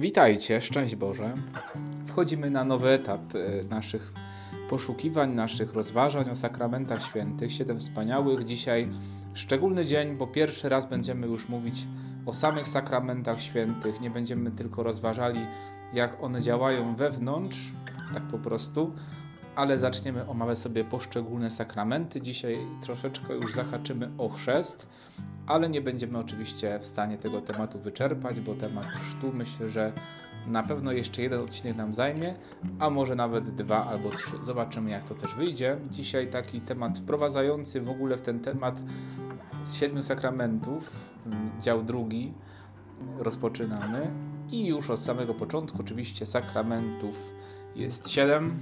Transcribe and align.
Witajcie, 0.00 0.60
szczęść 0.60 0.96
Boże. 0.96 1.34
Wchodzimy 2.06 2.50
na 2.50 2.64
nowy 2.64 2.88
etap 2.88 3.20
e, 3.34 3.64
naszych 3.64 4.12
poszukiwań, 4.70 5.34
naszych 5.34 5.74
rozważań 5.74 6.30
o 6.30 6.34
sakramentach 6.34 7.02
świętych. 7.02 7.52
Siedem 7.52 7.80
wspaniałych. 7.80 8.44
Dzisiaj 8.44 8.88
szczególny 9.34 9.84
dzień, 9.86 10.16
bo 10.16 10.26
pierwszy 10.26 10.68
raz 10.68 10.86
będziemy 10.86 11.26
już 11.26 11.48
mówić 11.48 11.86
o 12.26 12.32
samych 12.32 12.68
sakramentach 12.68 13.40
świętych. 13.40 14.00
Nie 14.00 14.10
będziemy 14.10 14.50
tylko 14.50 14.82
rozważali, 14.82 15.40
jak 15.92 16.22
one 16.22 16.42
działają 16.42 16.96
wewnątrz, 16.96 17.72
tak 18.14 18.22
po 18.22 18.38
prostu, 18.38 18.92
ale 19.56 19.78
zaczniemy 19.78 20.28
omawiać 20.28 20.58
sobie 20.58 20.84
poszczególne 20.84 21.50
sakramenty. 21.50 22.20
Dzisiaj 22.20 22.58
troszeczkę 22.80 23.34
już 23.34 23.52
zahaczymy 23.52 24.10
o 24.18 24.28
chrzest, 24.28 24.88
ale 25.46 25.68
nie 25.68 25.80
będziemy 25.80 26.18
oczywiście 26.18 26.78
w 26.78 26.86
stanie 26.86 27.18
tego 27.18 27.40
tematu 27.40 27.80
wyczerpać, 27.80 28.40
bo 28.40 28.54
temat 28.54 28.86
chrztu 28.86 29.32
myślę, 29.32 29.70
że 29.70 29.92
na 30.46 30.62
pewno 30.62 30.92
jeszcze 30.92 31.22
jeden 31.22 31.40
odcinek 31.40 31.76
nam 31.76 31.94
zajmie, 31.94 32.34
a 32.78 32.90
może 32.90 33.14
nawet 33.14 33.50
dwa 33.50 33.86
albo 33.86 34.10
trzy. 34.10 34.36
Zobaczymy, 34.42 34.90
jak 34.90 35.04
to 35.04 35.14
też 35.14 35.34
wyjdzie. 35.34 35.76
Dzisiaj 35.90 36.30
taki 36.30 36.60
temat 36.60 36.98
wprowadzający 36.98 37.80
w 37.80 37.90
ogóle 37.90 38.16
w 38.16 38.22
ten 38.22 38.40
temat 38.40 38.82
z 39.64 39.74
siedmiu 39.74 40.02
sakramentów, 40.02 40.90
dział 41.60 41.82
drugi, 41.82 42.34
rozpoczynamy. 43.18 44.10
I 44.50 44.66
już 44.66 44.90
od 44.90 45.00
samego 45.00 45.34
początku, 45.34 45.78
oczywiście, 45.80 46.26
sakramentów 46.26 47.32
jest 47.76 48.10
siedem 48.10 48.52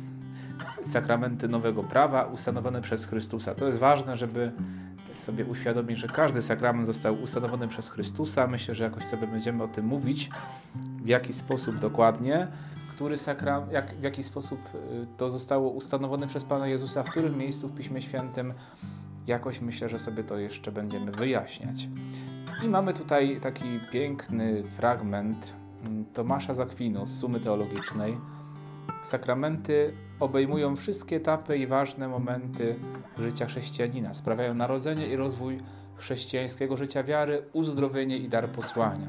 sakramenty 0.84 1.48
nowego 1.48 1.82
prawa 1.82 2.24
ustanowione 2.24 2.80
przez 2.80 3.06
Chrystusa. 3.06 3.54
To 3.54 3.66
jest 3.66 3.78
ważne, 3.78 4.16
żeby 4.16 4.52
sobie 5.14 5.44
uświadomić, 5.44 5.98
że 5.98 6.08
każdy 6.08 6.42
sakrament 6.42 6.86
został 6.86 7.22
ustanowiony 7.22 7.68
przez 7.68 7.88
Chrystusa. 7.88 8.46
Myślę, 8.46 8.74
że 8.74 8.84
jakoś 8.84 9.04
sobie 9.04 9.26
będziemy 9.26 9.62
o 9.62 9.68
tym 9.68 9.86
mówić, 9.86 10.30
w 11.02 11.08
jaki 11.08 11.32
sposób 11.32 11.78
dokładnie, 11.78 12.48
który 12.90 13.18
sakram, 13.18 13.70
jak, 13.70 13.94
w 13.94 14.02
jaki 14.02 14.22
sposób 14.22 14.60
y, 14.74 15.06
to 15.16 15.30
zostało 15.30 15.70
ustanowione 15.70 16.26
przez 16.26 16.44
Pana 16.44 16.66
Jezusa, 16.66 17.02
w 17.02 17.10
którym 17.10 17.38
miejscu 17.38 17.68
w 17.68 17.74
Piśmie 17.74 18.02
Świętym. 18.02 18.54
Jakoś 19.26 19.60
myślę, 19.60 19.88
że 19.88 19.98
sobie 19.98 20.24
to 20.24 20.38
jeszcze 20.38 20.72
będziemy 20.72 21.12
wyjaśniać. 21.12 21.88
I 22.64 22.68
mamy 22.68 22.94
tutaj 22.94 23.40
taki 23.40 23.80
piękny 23.92 24.62
fragment 24.62 25.54
mm, 25.84 26.04
Tomasza 26.04 26.54
Zakwinu 26.54 27.06
z 27.06 27.18
Sumy 27.18 27.40
Teologicznej. 27.40 28.16
Sakramenty 29.04 29.92
obejmują 30.20 30.76
wszystkie 30.76 31.16
etapy 31.16 31.58
i 31.58 31.66
ważne 31.66 32.08
momenty 32.08 32.76
życia 33.18 33.46
chrześcijanina, 33.46 34.14
sprawiają 34.14 34.54
narodzenie 34.54 35.06
i 35.06 35.16
rozwój 35.16 35.58
chrześcijańskiego 35.96 36.76
życia 36.76 37.02
wiary, 37.02 37.42
uzdrowienie 37.52 38.18
i 38.18 38.28
dar 38.28 38.48
posłania. 38.48 39.08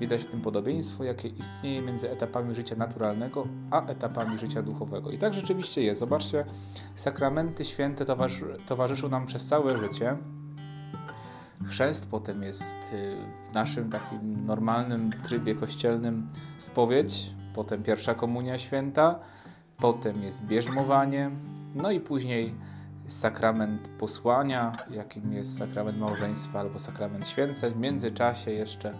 Widać 0.00 0.22
w 0.22 0.26
tym 0.26 0.40
podobieństwo, 0.40 1.04
jakie 1.04 1.28
istnieje 1.28 1.82
między 1.82 2.10
etapami 2.10 2.54
życia 2.54 2.76
naturalnego 2.76 3.46
a 3.70 3.86
etapami 3.86 4.38
życia 4.38 4.62
duchowego. 4.62 5.10
I 5.10 5.18
tak 5.18 5.34
rzeczywiście 5.34 5.82
jest. 5.82 6.00
Zobaczcie, 6.00 6.44
sakramenty 6.94 7.64
święte 7.64 8.04
towarzy 8.04 8.56
towarzyszą 8.66 9.08
nam 9.08 9.26
przez 9.26 9.46
całe 9.46 9.78
życie. 9.78 10.16
Chrzest 11.68 12.10
potem 12.10 12.42
jest 12.42 12.92
y, 12.92 13.16
w 13.50 13.54
naszym 13.54 13.90
takim 13.90 14.46
normalnym 14.46 15.10
trybie 15.24 15.54
kościelnym 15.54 16.28
spowiedź, 16.58 17.30
potem 17.54 17.82
pierwsza 17.82 18.14
komunia 18.14 18.58
święta, 18.58 19.18
potem 19.76 20.22
jest 20.22 20.44
bierzmowanie, 20.44 21.30
no 21.74 21.90
i 21.90 22.00
później 22.00 22.54
sakrament 23.06 23.88
posłania, 23.88 24.72
jakim 24.90 25.32
jest 25.32 25.58
sakrament 25.58 25.98
małżeństwa 25.98 26.60
albo 26.60 26.78
sakrament 26.78 27.28
święceń. 27.28 27.72
W 27.72 27.78
międzyczasie 27.78 28.50
jeszcze 28.50 28.94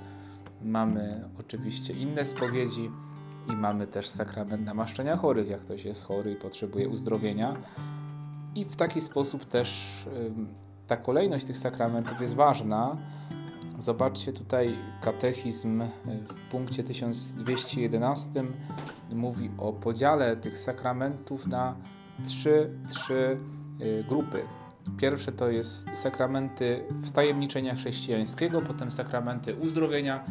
mamy 0.62 1.24
oczywiście 1.40 1.94
inne 1.94 2.24
spowiedzi 2.24 2.90
i 3.48 3.52
mamy 3.52 3.86
też 3.86 4.08
sakrament 4.08 4.64
namaszczenia 4.64 5.16
chorych, 5.16 5.48
jak 5.48 5.60
ktoś 5.60 5.84
jest 5.84 6.04
chory 6.04 6.32
i 6.32 6.36
potrzebuje 6.36 6.88
uzdrowienia. 6.88 7.56
I 8.54 8.64
w 8.64 8.76
taki 8.76 9.00
sposób 9.00 9.44
też 9.44 9.98
ta 10.86 10.96
kolejność 10.96 11.44
tych 11.44 11.58
sakramentów 11.58 12.20
jest 12.20 12.34
ważna. 12.34 12.96
Zobaczcie 13.82 14.32
tutaj 14.32 14.74
katechizm 15.00 15.82
w 16.28 16.50
punkcie 16.50 16.84
1211 16.84 18.44
mówi 19.12 19.50
o 19.58 19.72
podziale 19.72 20.36
tych 20.36 20.58
sakramentów 20.58 21.46
na 21.46 21.76
trzy, 22.24 22.70
trzy 22.88 23.36
y, 23.80 24.04
grupy. 24.08 24.42
Pierwsze 24.96 25.32
to 25.32 25.50
jest 25.50 25.88
sakramenty 25.94 26.84
wtajemniczenia 27.02 27.74
chrześcijańskiego, 27.74 28.60
potem 28.60 28.92
sakramenty 28.92 29.54
uzdrowienia 29.54 30.24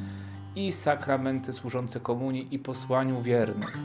i 0.56 0.72
sakramenty 0.72 1.53
służące 1.53 2.00
komunii 2.00 2.47
i 2.51 2.59
posłaniu 2.59 3.22
wiernych. 3.22 3.78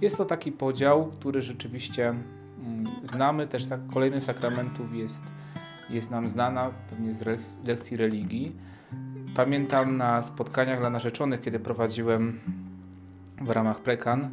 Jest 0.00 0.18
to 0.18 0.24
taki 0.24 0.52
podział, 0.52 1.06
który 1.06 1.42
rzeczywiście 1.42 2.08
mm, 2.08 2.84
znamy. 3.02 3.46
Też 3.46 3.66
tak, 3.66 3.80
kolejnych 3.86 4.24
sakramentów 4.24 4.94
jest, 4.94 5.22
jest 5.90 6.10
nam 6.10 6.28
znana 6.28 6.70
pewnie 6.90 7.14
z 7.14 7.58
lekcji 7.66 7.96
religii. 7.96 8.56
Pamiętam 9.36 9.96
na 9.96 10.22
spotkaniach 10.22 10.78
dla 10.78 10.90
narzeczonych, 10.90 11.40
kiedy 11.40 11.58
prowadziłem 11.58 12.40
w 13.40 13.50
ramach 13.50 13.80
prekan, 13.80 14.24
y, 14.24 14.28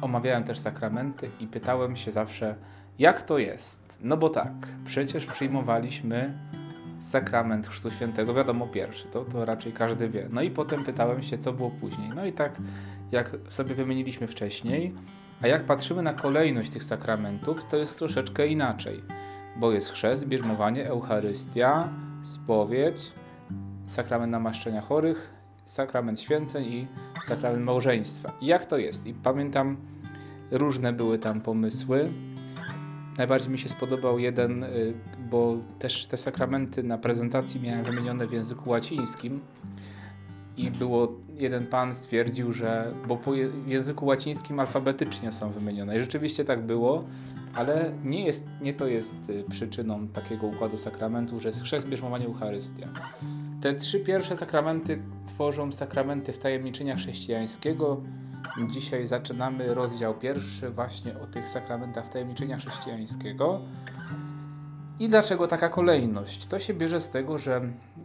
omawiałem 0.00 0.44
też 0.44 0.58
sakramenty 0.58 1.30
i 1.40 1.46
pytałem 1.46 1.96
się 1.96 2.12
zawsze, 2.12 2.54
jak 2.98 3.22
to 3.22 3.38
jest? 3.38 3.98
No 4.02 4.16
bo 4.16 4.28
tak, 4.28 4.52
przecież 4.84 5.26
przyjmowaliśmy 5.26 6.34
sakrament 6.98 7.68
Chrztu 7.68 7.90
Świętego, 7.90 8.34
wiadomo 8.34 8.66
pierwszy, 8.66 9.04
to, 9.04 9.24
to 9.24 9.44
raczej 9.44 9.72
każdy 9.72 10.08
wie. 10.08 10.28
No 10.30 10.42
i 10.42 10.50
potem 10.50 10.84
pytałem 10.84 11.22
się, 11.22 11.38
co 11.38 11.52
było 11.52 11.70
później. 11.70 12.10
No 12.14 12.26
i 12.26 12.32
tak, 12.32 12.56
jak 13.12 13.36
sobie 13.48 13.74
wymieniliśmy 13.74 14.26
wcześniej, 14.26 14.94
a 15.42 15.46
jak 15.46 15.64
patrzymy 15.64 16.02
na 16.02 16.14
kolejność 16.14 16.70
tych 16.70 16.84
sakramentów, 16.84 17.64
to 17.64 17.76
jest 17.76 17.98
troszeczkę 17.98 18.46
inaczej, 18.46 19.02
bo 19.56 19.72
jest 19.72 19.90
chrzest, 19.90 20.28
bierzmowanie, 20.28 20.88
Eucharystia, 20.88 21.88
spowiedź, 22.22 23.12
sakrament 23.86 24.32
namaszczenia 24.32 24.80
chorych, 24.80 25.34
sakrament 25.64 26.20
święceń 26.20 26.64
i 26.64 26.86
sakrament 27.22 27.64
małżeństwa. 27.64 28.32
Jak 28.42 28.66
to 28.66 28.78
jest? 28.78 29.06
I 29.06 29.14
pamiętam, 29.14 29.76
różne 30.50 30.92
były 30.92 31.18
tam 31.18 31.40
pomysły. 31.40 32.08
Najbardziej 33.18 33.50
mi 33.50 33.58
się 33.58 33.68
spodobał 33.68 34.18
jeden, 34.18 34.64
y, 34.64 34.94
bo 35.30 35.56
też 35.78 36.06
te 36.06 36.18
sakramenty 36.18 36.82
na 36.82 36.98
prezentacji 36.98 37.60
miałem 37.60 37.84
wymienione 37.84 38.26
w 38.26 38.32
języku 38.32 38.70
łacińskim 38.70 39.40
i 40.56 40.70
było, 40.70 41.08
jeden 41.38 41.66
pan 41.66 41.94
stwierdził, 41.94 42.52
że, 42.52 42.92
bo 43.08 43.16
po 43.16 43.34
języku 43.66 44.06
łacińskim 44.06 44.60
alfabetycznie 44.60 45.32
są 45.32 45.50
wymienione 45.50 45.96
i 45.96 46.00
rzeczywiście 46.00 46.44
tak 46.44 46.66
było, 46.66 47.04
ale 47.54 47.92
nie, 48.04 48.24
jest, 48.24 48.48
nie 48.60 48.74
to 48.74 48.86
jest 48.86 49.30
y, 49.30 49.44
przyczyną 49.50 50.08
takiego 50.08 50.46
układu 50.46 50.78
sakramentu, 50.78 51.40
że 51.40 51.48
jest 51.48 51.62
chrzest, 51.62 51.88
bierzmowanie, 51.88 52.26
Eucharystia. 52.26 52.88
Te 53.60 53.74
trzy 53.74 54.00
pierwsze 54.00 54.36
sakramenty 54.36 55.02
tworzą 55.26 55.72
sakramenty 55.72 56.32
wtajemniczenia 56.32 56.96
chrześcijańskiego. 56.96 58.00
Dzisiaj 58.68 59.06
zaczynamy 59.06 59.74
rozdział 59.74 60.14
pierwszy 60.14 60.70
właśnie 60.70 61.18
o 61.20 61.26
tych 61.26 61.48
sakramentach 61.48 62.06
wtajemniczenia 62.06 62.58
chrześcijańskiego. 62.58 63.60
I 65.00 65.08
dlaczego 65.08 65.46
taka 65.46 65.68
kolejność? 65.68 66.46
To 66.46 66.58
się 66.58 66.74
bierze 66.74 67.00
z 67.00 67.10
tego, 67.10 67.38
że 67.38 67.60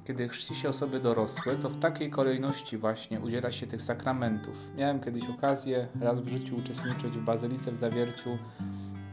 kiedy 0.06 0.30
chrzci 0.30 0.56
się 0.56 0.70
osoby 0.70 1.00
dorosłe, 1.00 1.56
to 1.56 1.70
w 1.70 1.80
takiej 1.80 2.10
kolejności 2.10 2.78
właśnie 2.78 3.20
udziela 3.20 3.52
się 3.52 3.68
tych 3.68 3.82
sakramentów. 3.82 4.72
Miałem 4.78 5.00
kiedyś 5.00 5.30
okazję 5.30 5.88
raz 6.02 6.20
w 6.20 6.28
życiu 6.28 6.56
uczestniczyć 6.56 7.14
w 7.14 7.24
bazylice 7.24 7.72
w 7.72 7.78
zawierciu 7.78 8.38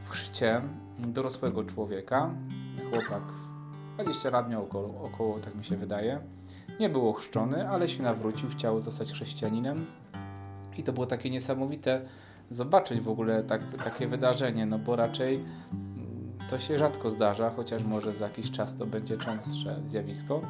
w 0.00 0.10
chrzcie 0.10 0.60
dorosłego 0.98 1.64
człowieka. 1.64 2.30
Chłopak 2.90 3.22
20 3.94 4.30
lat 4.30 4.50
miał 4.50 4.64
około, 4.64 5.02
około, 5.02 5.38
tak 5.40 5.54
mi 5.54 5.64
się 5.64 5.76
wydaje. 5.76 6.20
Nie 6.80 6.88
był 6.88 7.08
ochrzczony, 7.08 7.68
ale 7.68 7.88
się 7.88 8.02
nawrócił, 8.02 8.48
chciał 8.48 8.80
zostać 8.80 9.12
chrześcijaninem. 9.12 9.86
I 10.76 10.82
to 10.82 10.92
było 10.92 11.06
takie 11.06 11.30
niesamowite 11.30 12.02
zobaczyć 12.50 13.00
w 13.00 13.08
ogóle 13.08 13.42
tak, 13.42 13.60
takie 13.84 14.06
wydarzenie, 14.06 14.66
no 14.66 14.78
bo 14.78 14.96
raczej 14.96 15.44
to 16.50 16.58
się 16.58 16.78
rzadko 16.78 17.10
zdarza, 17.10 17.50
chociaż 17.50 17.82
może 17.82 18.14
za 18.14 18.24
jakiś 18.24 18.50
czas 18.50 18.76
to 18.76 18.86
będzie 18.86 19.18
częstsze 19.18 19.80
zjawisko, 19.84 20.40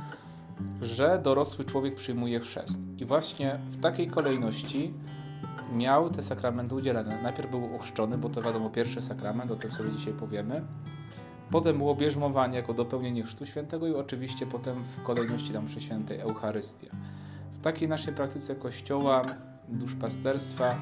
że 0.82 1.20
dorosły 1.22 1.64
człowiek 1.64 1.94
przyjmuje 1.94 2.40
chrzest. 2.40 2.82
I 2.98 3.04
właśnie 3.04 3.58
w 3.70 3.80
takiej 3.80 4.06
kolejności 4.06 4.94
miał 5.72 6.10
te 6.10 6.22
sakramenty 6.22 6.74
udzielane. 6.74 7.22
Najpierw 7.22 7.50
był 7.50 7.76
ochrzczony, 7.76 8.18
bo 8.18 8.28
to 8.28 8.42
wiadomo 8.42 8.70
pierwszy 8.70 9.02
sakrament, 9.02 9.50
o 9.50 9.56
tym 9.56 9.72
sobie 9.72 9.92
dzisiaj 9.92 10.12
powiemy. 10.12 10.62
Potem 11.50 11.78
było 11.78 11.94
bierzmowanie 11.94 12.56
jako 12.56 12.74
dopełnienie 12.74 13.22
Chrztu 13.22 13.46
Świętego 13.46 13.86
i 13.86 13.94
oczywiście 13.94 14.46
potem 14.46 14.84
w 14.84 15.02
kolejności 15.02 15.52
tam 15.52 15.64
mszy 15.64 15.80
świętej 15.80 16.20
Eucharystia. 16.20 16.90
W 17.52 17.60
takiej 17.60 17.88
naszej 17.88 18.14
praktyce 18.14 18.54
Kościoła, 18.56 19.22
duszpasterstwa, 19.68 20.74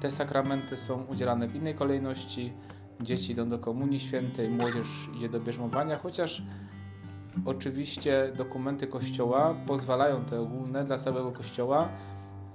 te 0.00 0.10
sakramenty 0.10 0.76
są 0.76 1.04
udzielane 1.04 1.48
w 1.48 1.56
innej 1.56 1.74
kolejności. 1.74 2.52
Dzieci 3.00 3.32
idą 3.32 3.48
do 3.48 3.58
Komunii 3.58 4.00
Świętej, 4.00 4.48
młodzież 4.48 4.86
idzie 5.16 5.28
do 5.28 5.40
bierzmowania, 5.40 5.98
chociaż 5.98 6.42
oczywiście 7.44 8.32
dokumenty 8.36 8.86
Kościoła 8.86 9.54
pozwalają 9.66 10.24
te 10.24 10.40
ogólne 10.40 10.84
dla 10.84 10.98
całego 10.98 11.32
Kościoła 11.32 11.88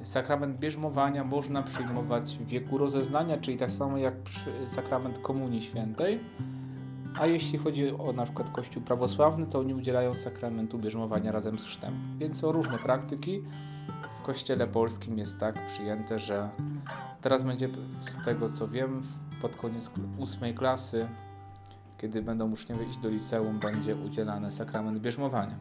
Sakrament 0.04 0.60
bierzmowania 0.60 1.24
można 1.24 1.64
przyjmować 1.64 2.38
w 2.38 2.48
wieku 2.48 2.78
rozeznania, 2.78 3.38
czyli 3.38 3.58
tak 3.58 3.72
samo 3.72 3.98
jak 3.98 4.14
sakrament 4.68 5.20
Komunii 5.20 5.62
Świętej. 5.62 6.20
A 7.20 7.28
jeśli 7.28 7.58
chodzi 7.58 7.92
o 7.92 8.14
na 8.14 8.24
przykład 8.24 8.50
Kościół 8.50 8.84
prawosławny, 8.84 9.46
to 9.46 9.60
oni 9.60 9.74
udzielają 9.74 10.16
sakramentu 10.16 10.80
bierzmowania 10.80 11.32
razem 11.32 11.60
z 11.60 11.64
chrztem. 11.64 12.18
Więc 12.18 12.40
są 12.40 12.52
różne 12.52 12.78
praktyki. 12.78 13.44
W 14.14 14.22
Kościele 14.22 14.68
polskim 14.68 15.18
jest 15.18 15.40
tak 15.40 15.68
przyjęte, 15.68 16.20
że 16.20 16.50
teraz 17.22 17.44
będzie 17.44 17.70
z 18.00 18.26
tego 18.26 18.50
co 18.50 18.68
wiem, 18.68 19.02
pod 19.44 19.56
koniec 19.56 19.92
ósmej 20.18 20.54
klasy, 20.54 21.08
kiedy 21.98 22.22
będą 22.22 22.52
uczniowie 22.52 22.86
iść 22.86 22.98
do 22.98 23.10
liceum, 23.10 23.60
będzie 23.60 23.96
udzielany 23.96 24.52
sakrament 24.52 25.00
bierzmowania. 25.00 25.56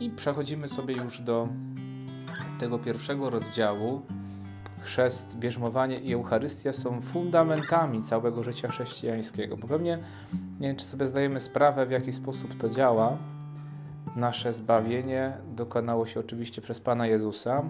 I 0.00 0.10
przechodzimy 0.10 0.68
sobie 0.68 0.94
już 0.94 1.20
do 1.20 1.48
tego 2.58 2.78
pierwszego 2.78 3.30
rozdziału. 3.30 4.02
Chrzest, 4.80 5.38
bierzmowanie 5.38 5.98
i 5.98 6.12
Eucharystia 6.12 6.72
są 6.72 7.00
fundamentami 7.00 8.02
całego 8.02 8.42
życia 8.42 8.68
chrześcijańskiego, 8.68 9.56
bo 9.56 9.68
pewnie 9.68 9.98
nie 10.60 10.68
wiem, 10.68 10.76
czy 10.76 10.86
sobie 10.86 11.06
zdajemy 11.06 11.40
sprawę, 11.40 11.86
w 11.86 11.90
jaki 11.90 12.12
sposób 12.12 12.56
to 12.56 12.70
działa. 12.70 13.16
Nasze 14.16 14.52
zbawienie 14.52 15.32
dokonało 15.56 16.06
się 16.06 16.20
oczywiście 16.20 16.62
przez 16.62 16.80
Pana 16.80 17.06
Jezusa 17.06 17.62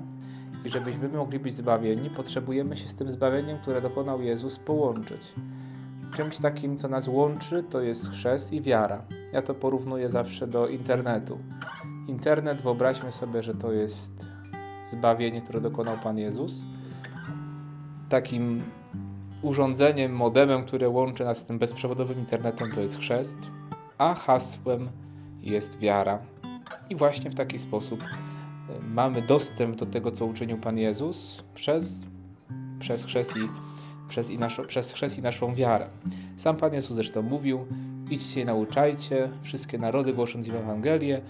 i 0.65 0.71
żebyśmy 0.71 1.09
mogli 1.09 1.39
być 1.39 1.55
zbawieni, 1.55 2.11
potrzebujemy 2.11 2.77
się 2.77 2.89
z 2.89 2.95
tym 2.95 3.11
zbawieniem, 3.11 3.59
które 3.59 3.83
dokonał 3.83 4.23
Jezus, 4.23 4.59
połączyć. 4.59 5.35
Czymś 6.15 6.39
takim, 6.39 6.77
co 6.77 6.89
nas 6.89 7.09
łączy, 7.09 7.65
to 7.71 7.81
jest 7.81 8.11
chrzest 8.11 8.53
i 8.53 8.63
wiara. 8.63 9.03
Ja 9.33 9.43
to 9.43 9.55
porównuję 9.55 10.11
zawsze 10.11 10.47
do 10.47 10.69
internetu. 10.69 11.39
Internet, 12.09 12.63
wyobraźmy 12.63 13.13
sobie, 13.13 13.43
że 13.43 13.55
to 13.55 13.73
jest 13.73 14.27
zbawienie, 14.91 15.43
które 15.43 15.61
dokonał 15.61 15.99
Pan 15.99 16.19
Jezus. 16.19 16.65
Takim 18.09 18.63
urządzeniem, 19.43 20.13
modemem, 20.13 20.65
które 20.65 20.89
łączy 20.89 21.25
nas 21.25 21.39
z 21.39 21.45
tym 21.45 21.59
bezprzewodowym 21.59 22.19
internetem, 22.19 22.73
to 22.73 22.81
jest 22.81 22.99
chrzest, 22.99 23.51
a 23.99 24.15
hasłem 24.15 24.89
jest 25.41 25.79
wiara. 25.79 26.19
I 26.91 26.97
właśnie 26.97 27.31
w 27.31 27.35
taki 27.35 27.59
sposób 27.59 28.01
mamy 28.89 29.23
dostęp 29.23 29.77
do 29.77 29.87
tego, 29.87 30.13
co 30.13 30.27
uczynił 30.27 30.59
Pan 30.59 30.79
Jezus 30.79 31.45
przez, 31.55 32.03
przez 32.79 33.05
chrzest 33.05 33.37
i 33.37 33.49
przez, 34.09 34.31
i 34.31 34.39
naszą, 34.39 34.67
przez 34.67 34.93
chrzest 34.93 35.19
i 35.19 35.23
naszą 35.23 35.55
wiarę. 35.55 35.89
Sam 36.37 36.57
Pan 36.57 36.75
Jezus 36.75 36.97
zresztą 36.97 37.23
mówił, 37.23 37.67
idźcie 38.11 38.41
i 38.41 38.45
nauczajcie 38.45 39.31
wszystkie 39.43 39.79
narody, 39.79 40.13
głosząc 40.13 40.49
im 40.49 40.57
Ewangelię 40.57 41.21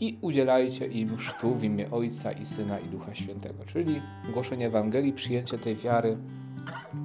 i 0.00 0.18
udzielajcie 0.20 0.86
im 0.86 1.16
chrztu 1.16 1.54
w 1.54 1.64
imię 1.64 1.90
Ojca 1.90 2.32
i 2.32 2.44
Syna 2.44 2.78
i 2.78 2.88
Ducha 2.88 3.14
Świętego. 3.14 3.64
Czyli 3.66 4.00
głoszenie 4.32 4.66
Ewangelii, 4.66 5.12
przyjęcie 5.12 5.58
tej 5.58 5.76
wiary, 5.76 6.16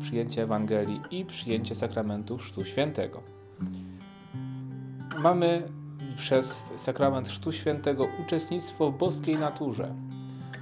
przyjęcie 0.02 0.44
Ewangelii 0.44 1.02
i 1.12 1.26
przyjęcie 1.26 1.76
sakramentu 1.76 2.38
chrztu 2.38 2.66
świętego. 2.66 3.22
Mamy 5.24 5.64
przez 6.22 6.72
sakrament 6.76 7.28
chrztu 7.28 7.52
świętego 7.52 8.08
uczestnictwo 8.26 8.92
w 8.92 8.98
boskiej 8.98 9.38
naturze, 9.38 9.96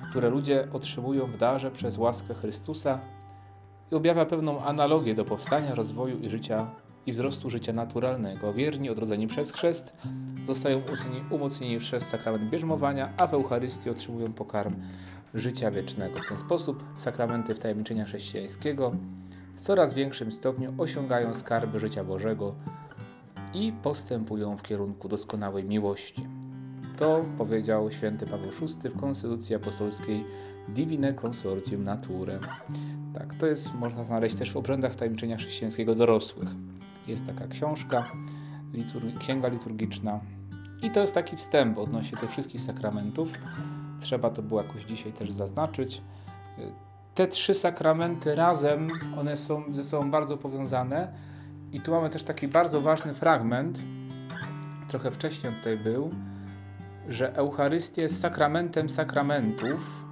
które 0.09 0.29
ludzie 0.29 0.67
otrzymują 0.73 1.25
w 1.25 1.37
darze 1.37 1.71
przez 1.71 1.97
łaskę 1.97 2.33
Chrystusa 2.33 2.99
i 3.91 3.95
objawia 3.95 4.25
pewną 4.25 4.61
analogię 4.63 5.15
do 5.15 5.25
powstania, 5.25 5.75
rozwoju 5.75 6.19
i 6.19 6.29
życia 6.29 6.67
i 7.05 7.11
wzrostu 7.11 7.49
życia 7.49 7.73
naturalnego. 7.73 8.53
Wierni, 8.53 8.89
odrodzeni 8.89 9.27
przez 9.27 9.51
chrzest, 9.51 9.97
zostają 10.47 10.81
umocnieni 11.29 11.79
przez 11.79 12.03
sakrament 12.07 12.49
bierzmowania, 12.49 13.09
a 13.17 13.27
w 13.27 13.33
Eucharystii 13.33 13.89
otrzymują 13.89 14.33
pokarm 14.33 14.75
życia 15.33 15.71
wiecznego. 15.71 16.19
W 16.19 16.27
ten 16.29 16.37
sposób 16.37 16.83
sakramenty 16.97 17.55
wtajemniczenia 17.55 18.05
chrześcijańskiego 18.05 18.91
w 19.55 19.61
coraz 19.61 19.93
większym 19.93 20.31
stopniu 20.31 20.73
osiągają 20.77 21.33
skarby 21.33 21.79
życia 21.79 22.03
Bożego 22.03 22.55
i 23.53 23.73
postępują 23.83 24.57
w 24.57 24.63
kierunku 24.63 25.09
doskonałej 25.09 25.63
miłości. 25.63 26.27
To 26.97 27.25
powiedział 27.37 27.91
święty 27.91 28.25
Paweł 28.25 28.51
VI 28.51 28.89
w 28.89 28.99
Konstytucji 28.99 29.55
Apostolskiej 29.55 30.25
Divine 30.69 31.13
Consortium 31.13 31.83
Naturem. 31.83 32.39
Tak, 33.13 33.35
to 33.35 33.47
jest, 33.47 33.75
można 33.75 34.03
znaleźć 34.03 34.35
też 34.35 34.51
w 34.51 34.57
obrzędach 34.57 34.95
tajemniczenia 34.95 35.37
chrześcijańskiego 35.37 35.95
dorosłych. 35.95 36.49
Jest 37.07 37.27
taka 37.27 37.47
książka, 37.47 38.11
księga 39.19 39.47
liturgiczna 39.47 40.19
i 40.83 40.91
to 40.91 40.99
jest 40.99 41.13
taki 41.13 41.37
wstęp 41.37 41.77
odnośnie 41.77 42.17
tych 42.17 42.31
wszystkich 42.31 42.61
sakramentów. 42.61 43.29
Trzeba 43.99 44.29
to 44.29 44.41
było 44.41 44.61
jakoś 44.61 44.83
dzisiaj 44.83 45.13
też 45.13 45.31
zaznaczyć. 45.31 46.01
Te 47.15 47.27
trzy 47.27 47.53
sakramenty 47.53 48.35
razem, 48.35 48.87
one 49.19 49.37
są 49.37 49.63
ze 49.73 49.83
sobą 49.83 50.11
bardzo 50.11 50.37
powiązane 50.37 51.13
i 51.73 51.81
tu 51.81 51.91
mamy 51.91 52.09
też 52.09 52.23
taki 52.23 52.47
bardzo 52.47 52.81
ważny 52.81 53.13
fragment, 53.13 53.79
trochę 54.87 55.11
wcześniej 55.11 55.53
tutaj 55.53 55.77
był, 55.77 56.11
że 57.09 57.35
Eucharystia 57.35 58.01
jest 58.01 58.21
sakramentem 58.21 58.89
sakramentów, 58.89 60.09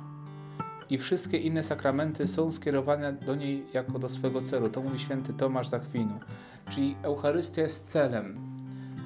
i 0.90 0.98
wszystkie 0.98 1.38
inne 1.38 1.64
sakramenty 1.64 2.28
są 2.28 2.52
skierowane 2.52 3.14
do 3.14 3.36
niej 3.36 3.66
jako 3.74 4.00
do 4.00 4.10
swego 4.10 4.42
celu. 4.42 4.70
To 4.70 4.82
mówi 4.82 5.00
święty 5.00 5.34
Tomasz 5.34 5.68
Zakwinu. 5.68 6.20
Czyli 6.70 6.96
Eucharystia 7.04 7.62
jest 7.62 7.88
celem. 7.88 8.58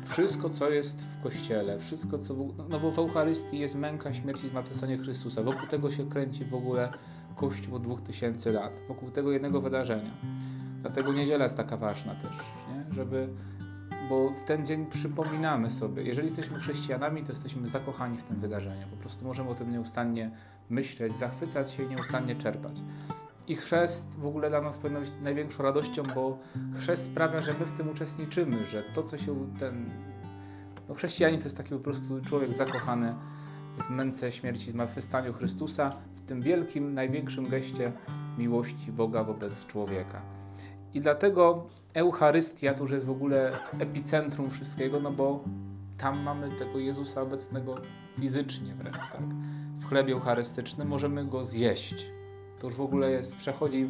Wszystko, 0.06 0.50
co 0.50 0.70
jest 0.70 1.08
w 1.08 1.24
Kościele, 1.24 1.80
wszystko, 1.80 2.18
co... 2.18 2.36
No 2.70 2.80
bo 2.80 2.92
w 2.92 3.00
Eucharystii 3.00 3.60
jest 3.60 3.76
męka, 3.76 4.14
śmierć 4.14 4.44
i 4.44 4.50
zmartwychwstanie 4.50 4.98
Chrystusa. 4.98 5.44
Wokół 5.44 5.68
tego 5.68 5.92
się 5.92 6.10
kręci 6.10 6.46
w 6.46 6.54
ogóle 6.54 6.94
Kościół 7.36 7.76
od 7.76 7.84
2000 7.84 8.52
lat. 8.52 8.82
Wokół 8.88 9.10
tego 9.10 9.32
jednego 9.32 9.62
wydarzenia. 9.62 10.12
Dlatego 10.82 11.14
niedziela 11.14 11.44
jest 11.44 11.58
taka 11.58 11.78
ważna 11.78 12.16
też, 12.16 12.32
nie? 12.70 12.94
żeby 12.94 13.30
bo 14.10 14.30
w 14.30 14.44
ten 14.44 14.66
dzień 14.66 14.86
przypominamy 14.86 15.70
sobie, 15.70 16.04
jeżeli 16.04 16.28
jesteśmy 16.28 16.60
chrześcijanami, 16.60 17.24
to 17.24 17.32
jesteśmy 17.32 17.68
zakochani 17.68 18.18
w 18.18 18.24
tym 18.24 18.40
wydarzeniu. 18.40 18.88
Po 18.88 18.98
prostu 18.98 19.26
możemy 19.26 19.50
o 19.50 19.56
tym 19.56 19.72
nieustannie 19.72 20.32
myśleć, 20.70 21.18
zachwycać 21.18 21.72
się 21.72 21.84
i 21.84 21.88
nieustannie 21.88 22.36
czerpać. 22.36 22.82
I 23.48 23.56
chrzest 23.56 24.20
w 24.20 24.26
ogóle 24.26 24.50
dla 24.50 24.62
nas 24.62 24.78
powinno 24.78 25.00
być 25.00 25.14
największą 25.22 25.64
radością, 25.64 26.04
bo 26.16 26.38
chrzest 26.80 27.06
sprawia, 27.12 27.42
że 27.42 27.54
my 27.60 27.66
w 27.66 27.72
tym 27.72 27.90
uczestniczymy, 27.90 28.66
że 28.66 28.84
to, 28.84 29.04
co 29.04 29.18
się 29.18 29.36
ten. 29.60 29.90
No, 30.90 30.96
chrześcijanin 30.96 31.40
to 31.40 31.46
jest 31.46 31.58
taki 31.58 31.70
po 31.70 31.80
prostu 31.80 32.22
człowiek 32.22 32.54
zakochany 32.54 33.16
w 33.78 33.90
męce 33.90 34.32
śmierci 34.32 34.72
zmartwychwstaniu 34.72 35.34
Chrystusa, 35.34 35.96
w 36.16 36.22
tym 36.22 36.42
wielkim, 36.42 36.94
największym 36.94 37.50
geście 37.50 37.92
miłości 38.38 38.92
Boga 38.92 39.24
wobec 39.24 39.66
człowieka. 39.66 40.41
I 40.94 41.00
dlatego 41.00 41.68
Eucharystia 41.94 42.74
to 42.74 42.82
już 42.82 42.92
jest 42.92 43.06
w 43.06 43.12
ogóle 43.12 43.52
epicentrum 43.80 44.50
wszystkiego, 44.50 45.00
no 45.00 45.12
bo 45.12 45.44
tam 45.98 46.24
mamy 46.24 46.50
tego 46.50 46.80
Jezusa 46.80 47.22
obecnego 47.22 47.76
fizycznie 48.20 48.76
wręcz, 48.76 48.98
tak? 49.12 49.22
W 49.78 49.86
chlebie 49.86 50.14
eucharystycznym 50.14 50.88
możemy 50.88 51.26
go 51.26 51.44
zjeść. 51.44 52.12
To 52.60 52.68
już 52.68 52.76
w 52.76 52.82
ogóle 52.82 53.12
jest, 53.12 53.38
przechodzi, 53.38 53.90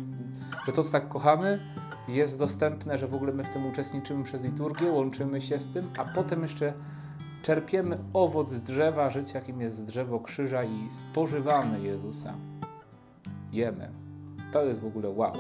że 0.66 0.72
to, 0.72 0.84
co 0.84 0.92
tak 0.92 1.08
kochamy, 1.08 1.60
jest 2.08 2.40
dostępne, 2.40 2.98
że 2.98 3.08
w 3.08 3.16
ogóle 3.16 3.34
my 3.34 3.44
w 3.44 3.50
tym 3.50 3.66
uczestniczymy 3.66 4.24
przez 4.24 4.42
liturgię, 4.42 4.92
łączymy 4.92 5.42
się 5.42 5.60
z 5.60 5.68
tym, 5.68 5.90
a 5.98 6.06
potem 6.06 6.42
jeszcze 6.42 6.74
czerpiemy 7.44 7.98
owoc 8.14 8.50
z 8.50 8.62
drzewa 8.62 9.10
życia, 9.10 9.40
jakim 9.40 9.62
jest 9.62 9.86
drzewo 9.86 10.20
krzyża 10.20 10.64
i 10.64 10.92
spożywamy 10.92 11.82
Jezusa. 11.82 12.34
Jemy. 13.52 13.90
To 14.52 14.66
jest 14.66 14.82
w 14.82 14.86
ogóle 14.86 15.10
wow. 15.10 15.34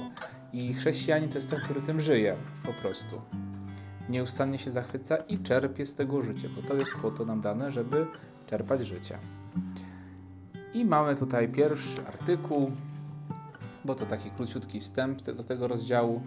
I 0.53 0.73
chrześcijanin 0.73 1.29
to 1.29 1.35
jest 1.35 1.49
ten, 1.49 1.59
który 1.59 1.81
tym 1.81 2.01
żyje 2.01 2.35
po 2.65 2.73
prostu. 2.73 3.21
Nieustannie 4.09 4.59
się 4.59 4.71
zachwyca 4.71 5.15
i 5.15 5.39
czerpie 5.39 5.85
z 5.85 5.95
tego 5.95 6.21
życia, 6.21 6.47
bo 6.55 6.67
to 6.67 6.75
jest 6.75 6.91
po 7.01 7.11
to 7.11 7.25
nam 7.25 7.41
dane, 7.41 7.71
żeby 7.71 8.05
czerpać 8.47 8.81
życie. 8.81 9.17
I 10.73 10.85
mamy 10.85 11.15
tutaj 11.15 11.49
pierwszy 11.49 12.07
artykuł, 12.07 12.71
bo 13.85 13.95
to 13.95 14.05
taki 14.05 14.31
króciutki 14.31 14.79
wstęp 14.79 15.21
do 15.21 15.43
tego 15.43 15.67
rozdziału 15.67 16.21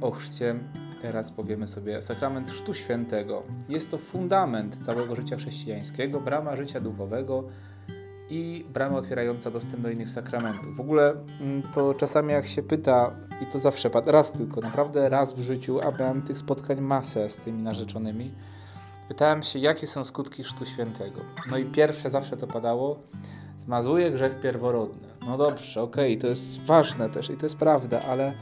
o 0.00 0.10
chrzcie. 0.10 0.54
Teraz 1.00 1.32
powiemy 1.32 1.66
sobie 1.66 2.02
sakrament 2.02 2.50
Chrztu 2.50 2.74
Świętego. 2.74 3.42
Jest 3.68 3.90
to 3.90 3.98
fundament 3.98 4.76
całego 4.76 5.16
życia 5.16 5.36
chrześcijańskiego, 5.36 6.20
brama 6.20 6.56
życia 6.56 6.80
duchowego, 6.80 7.44
i 8.32 8.64
brama 8.64 8.96
otwierająca 8.96 9.50
dostęp 9.50 9.82
do 9.82 9.90
innych 9.90 10.08
sakramentów. 10.08 10.76
W 10.76 10.80
ogóle 10.80 11.14
mm, 11.40 11.62
to 11.74 11.94
czasami 11.94 12.32
jak 12.32 12.46
się 12.46 12.62
pyta, 12.62 13.10
i 13.42 13.46
to 13.46 13.58
zawsze 13.58 13.90
raz 14.06 14.32
tylko, 14.32 14.60
naprawdę 14.60 15.08
raz 15.08 15.32
w 15.34 15.40
życiu, 15.40 15.80
a 15.80 15.90
miałem 15.90 16.22
tych 16.22 16.38
spotkań 16.38 16.80
masę 16.80 17.28
z 17.28 17.36
tymi 17.36 17.62
narzeczonymi, 17.62 18.34
pytałem 19.08 19.42
się, 19.42 19.58
jakie 19.58 19.86
są 19.86 20.04
skutki 20.04 20.44
Chrztu 20.44 20.64
Świętego. 20.64 21.20
No 21.50 21.58
i 21.58 21.64
pierwsze 21.64 22.10
zawsze 22.10 22.36
to 22.36 22.46
padało, 22.46 22.98
zmazuje 23.58 24.10
grzech 24.10 24.40
pierworodny. 24.40 25.08
No 25.26 25.38
dobrze, 25.38 25.82
okej, 25.82 26.12
okay, 26.12 26.20
to 26.20 26.26
jest 26.26 26.60
ważne 26.60 27.10
też 27.10 27.30
i 27.30 27.36
to 27.36 27.46
jest 27.46 27.56
prawda, 27.56 28.02
ale 28.02 28.34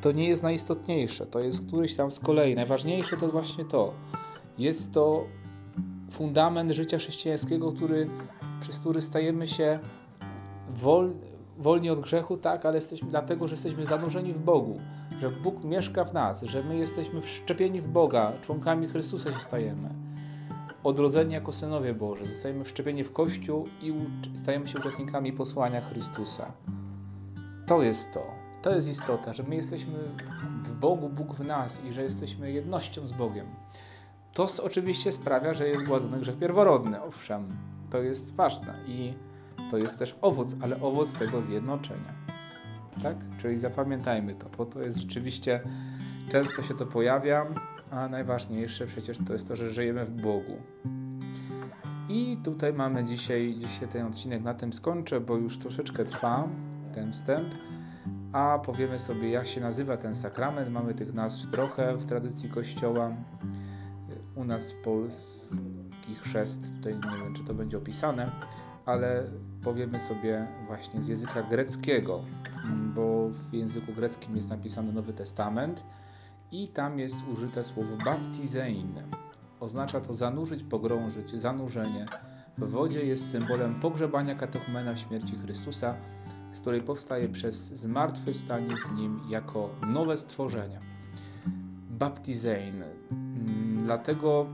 to 0.00 0.12
nie 0.12 0.28
jest 0.28 0.42
najistotniejsze, 0.42 1.26
to 1.26 1.40
jest 1.40 1.66
któryś 1.66 1.96
tam 1.96 2.10
z 2.10 2.20
kolei. 2.20 2.54
Najważniejsze 2.54 3.16
to 3.16 3.28
właśnie 3.28 3.64
to. 3.64 3.92
Jest 4.58 4.94
to 4.94 5.24
fundament 6.10 6.70
życia 6.70 6.98
chrześcijańskiego, 6.98 7.72
który 7.72 8.08
przez 8.60 8.78
który 8.78 9.02
stajemy 9.02 9.46
się 9.46 9.78
wol, 10.70 11.12
wolni 11.58 11.90
od 11.90 12.00
grzechu, 12.00 12.36
tak, 12.36 12.66
ale 12.66 12.74
jesteśmy 12.74 13.10
dlatego, 13.10 13.48
że 13.48 13.52
jesteśmy 13.52 13.86
zanurzeni 13.86 14.32
w 14.32 14.38
Bogu, 14.38 14.80
że 15.20 15.30
Bóg 15.30 15.64
mieszka 15.64 16.04
w 16.04 16.14
nas, 16.14 16.42
że 16.42 16.62
my 16.62 16.76
jesteśmy 16.76 17.20
wszczepieni 17.20 17.80
w 17.80 17.88
Boga, 17.88 18.32
członkami 18.42 18.86
Chrystusa 18.86 19.32
się 19.32 19.40
stajemy. 19.40 19.88
Odrodzeni 20.84 21.34
jako 21.34 21.52
synowie 21.52 21.94
Boży, 21.94 22.26
zostajemy 22.26 22.64
wszczepieni 22.64 23.04
w 23.04 23.12
Kościół 23.12 23.68
i 23.82 23.94
stajemy 24.34 24.66
się 24.66 24.78
uczestnikami 24.78 25.32
posłania 25.32 25.80
Chrystusa. 25.80 26.52
To 27.66 27.82
jest 27.82 28.12
to. 28.14 28.26
To 28.62 28.74
jest 28.74 28.88
istota, 28.88 29.32
że 29.32 29.42
my 29.42 29.56
jesteśmy 29.56 29.98
w 30.64 30.74
Bogu, 30.74 31.08
Bóg 31.08 31.34
w 31.34 31.44
nas 31.44 31.84
i 31.84 31.92
że 31.92 32.02
jesteśmy 32.02 32.52
jednością 32.52 33.06
z 33.06 33.12
Bogiem. 33.12 33.46
To 34.32 34.46
oczywiście 34.62 35.12
sprawia, 35.12 35.54
że 35.54 35.68
jest 35.68 35.84
gładzony 35.84 36.18
grzech 36.18 36.38
pierworodny, 36.38 37.02
owszem, 37.02 37.56
to 37.90 38.02
jest 38.02 38.34
ważne 38.34 38.74
i 38.86 39.14
to 39.70 39.78
jest 39.78 39.98
też 39.98 40.18
owoc, 40.20 40.54
ale 40.62 40.80
owoc 40.80 41.12
tego 41.12 41.40
zjednoczenia. 41.40 42.14
Tak? 43.02 43.16
Czyli 43.38 43.58
zapamiętajmy 43.58 44.34
to, 44.34 44.48
bo 44.58 44.66
to 44.66 44.80
jest 44.80 44.98
rzeczywiście, 44.98 45.60
często 46.28 46.62
się 46.62 46.74
to 46.74 46.86
pojawia, 46.86 47.46
a 47.90 48.08
najważniejsze 48.08 48.86
przecież 48.86 49.18
to 49.26 49.32
jest 49.32 49.48
to, 49.48 49.56
że 49.56 49.70
żyjemy 49.70 50.04
w 50.04 50.10
Bogu. 50.10 50.56
I 52.08 52.36
tutaj 52.44 52.72
mamy 52.72 53.04
dzisiaj, 53.04 53.56
dzisiaj 53.58 53.88
ten 53.88 54.06
odcinek 54.06 54.42
na 54.42 54.54
tym 54.54 54.72
skończę, 54.72 55.20
bo 55.20 55.36
już 55.36 55.58
troszeczkę 55.58 56.04
trwa 56.04 56.48
ten 56.94 57.12
wstęp, 57.12 57.54
a 58.32 58.58
powiemy 58.58 58.98
sobie, 58.98 59.30
jak 59.30 59.46
się 59.46 59.60
nazywa 59.60 59.96
ten 59.96 60.14
sakrament. 60.14 60.70
Mamy 60.70 60.94
tych 60.94 61.14
nazw 61.14 61.50
trochę 61.50 61.96
w 61.96 62.06
tradycji 62.06 62.50
Kościoła. 62.50 63.12
U 64.34 64.44
nas 64.44 64.72
w 64.72 64.82
polski 66.06 66.28
chrzest, 66.28 66.74
tutaj 66.76 66.94
nie 66.94 67.18
wiem, 67.24 67.34
czy 67.34 67.44
to 67.44 67.54
będzie 67.54 67.78
opisane, 67.78 68.30
ale 68.86 69.24
powiemy 69.62 70.00
sobie 70.00 70.46
właśnie 70.66 71.02
z 71.02 71.08
języka 71.08 71.42
greckiego, 71.42 72.20
bo 72.94 73.28
w 73.28 73.52
języku 73.52 73.92
greckim 73.92 74.36
jest 74.36 74.50
napisany 74.50 74.92
Nowy 74.92 75.12
Testament 75.12 75.84
i 76.52 76.68
tam 76.68 76.98
jest 76.98 77.16
użyte 77.32 77.64
słowo 77.64 77.96
baptizein. 78.04 79.02
Oznacza 79.60 80.00
to 80.00 80.14
zanurzyć, 80.14 80.62
pogrążyć, 80.62 81.30
zanurzenie. 81.30 82.06
W 82.58 82.70
wodzie 82.70 83.06
jest 83.06 83.30
symbolem 83.30 83.80
pogrzebania 83.80 84.34
katechumena 84.34 84.94
w 84.94 84.98
śmierci 84.98 85.36
Chrystusa, 85.36 85.94
z 86.52 86.60
której 86.60 86.82
powstaje 86.82 87.28
przez 87.28 87.56
zmartwychwstanie 87.56 88.78
z 88.78 88.90
Nim 88.90 89.20
jako 89.28 89.70
nowe 89.86 90.16
stworzenie. 90.16 90.80
Baptizein. 91.90 92.82
Mm, 93.10 93.78
dlatego 93.84 94.46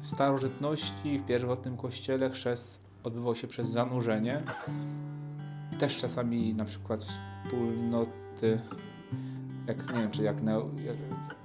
w 0.00 0.06
starożytności, 0.06 1.18
w 1.18 1.26
pierwotnym 1.26 1.76
kościele 1.76 2.30
chrzest 2.30 2.88
odbywał 3.04 3.36
się 3.36 3.46
przez 3.46 3.68
zanurzenie. 3.68 4.42
Też 5.78 5.96
czasami 5.96 6.54
na 6.54 6.64
przykład 6.64 7.02
wspólnoty, 7.02 8.60
jak 9.66 9.92
nie 9.92 10.00
wiem, 10.00 10.10
czy 10.10 10.22
jak, 10.22 10.42
neo, 10.42 10.70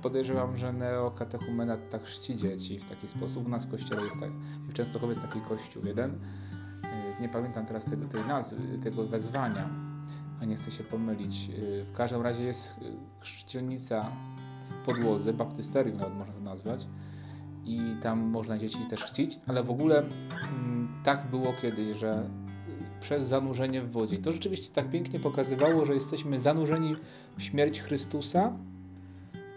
podejrzewam, 0.01 0.57
że 0.57 0.73
neokatechumena 0.73 1.77
tak 1.77 2.03
chrzci 2.03 2.35
dzieci 2.35 2.79
w 2.79 2.89
taki 2.89 3.07
sposób. 3.07 3.45
U 3.45 3.49
nas 3.49 3.65
w 3.65 3.71
kościele 3.71 4.03
jest 4.03 4.19
tak, 4.19 4.31
w 4.69 4.73
Częstochowie 4.73 5.09
jest 5.09 5.21
taki 5.21 5.41
kościół 5.41 5.85
jeden. 5.85 6.11
Y, 6.11 7.21
nie 7.21 7.29
pamiętam 7.29 7.65
teraz 7.65 7.85
tego, 7.85 8.07
tej 8.07 8.25
nazwy, 8.25 8.79
tego 8.83 9.07
wezwania, 9.07 9.69
a 10.41 10.45
nie 10.45 10.55
chcę 10.55 10.71
się 10.71 10.83
pomylić. 10.83 11.49
Y, 11.49 11.83
w 11.83 11.91
każdym 11.91 12.21
razie 12.21 12.43
jest 12.43 12.75
chrzcielnica 13.19 14.11
w 14.65 14.85
podłodze, 14.85 15.33
baptysterium 15.33 15.97
nawet 15.97 16.17
można 16.17 16.33
to 16.33 16.39
nazwać 16.39 16.87
i 17.65 17.95
tam 18.01 18.19
można 18.19 18.57
dzieci 18.57 18.79
też 18.89 19.03
chrzcić, 19.03 19.39
ale 19.47 19.63
w 19.63 19.71
ogóle 19.71 19.99
mm, 19.99 20.93
tak 21.03 21.29
było 21.29 21.53
kiedyś, 21.61 21.97
że 21.97 22.29
przez 22.99 23.23
zanurzenie 23.23 23.81
w 23.81 23.91
wodzie. 23.91 24.17
To 24.17 24.31
rzeczywiście 24.31 24.73
tak 24.73 24.89
pięknie 24.89 25.19
pokazywało, 25.19 25.85
że 25.85 25.93
jesteśmy 25.93 26.39
zanurzeni 26.39 26.95
w 27.37 27.41
śmierć 27.41 27.81
Chrystusa, 27.81 28.53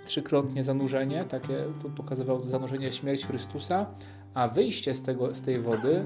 trzykrotnie 0.05 0.65
zanurzenie, 0.65 1.25
takie 1.25 1.65
to 1.83 1.89
pokazywało 1.89 2.39
to 2.39 2.49
zanurzenie 2.49 2.93
śmierć 2.93 3.27
Chrystusa, 3.27 3.87
a 4.35 4.49
wyjście 4.49 4.95
z, 4.95 5.03
tego, 5.03 5.35
z 5.35 5.43
tej 5.43 5.61
wody 5.61 6.05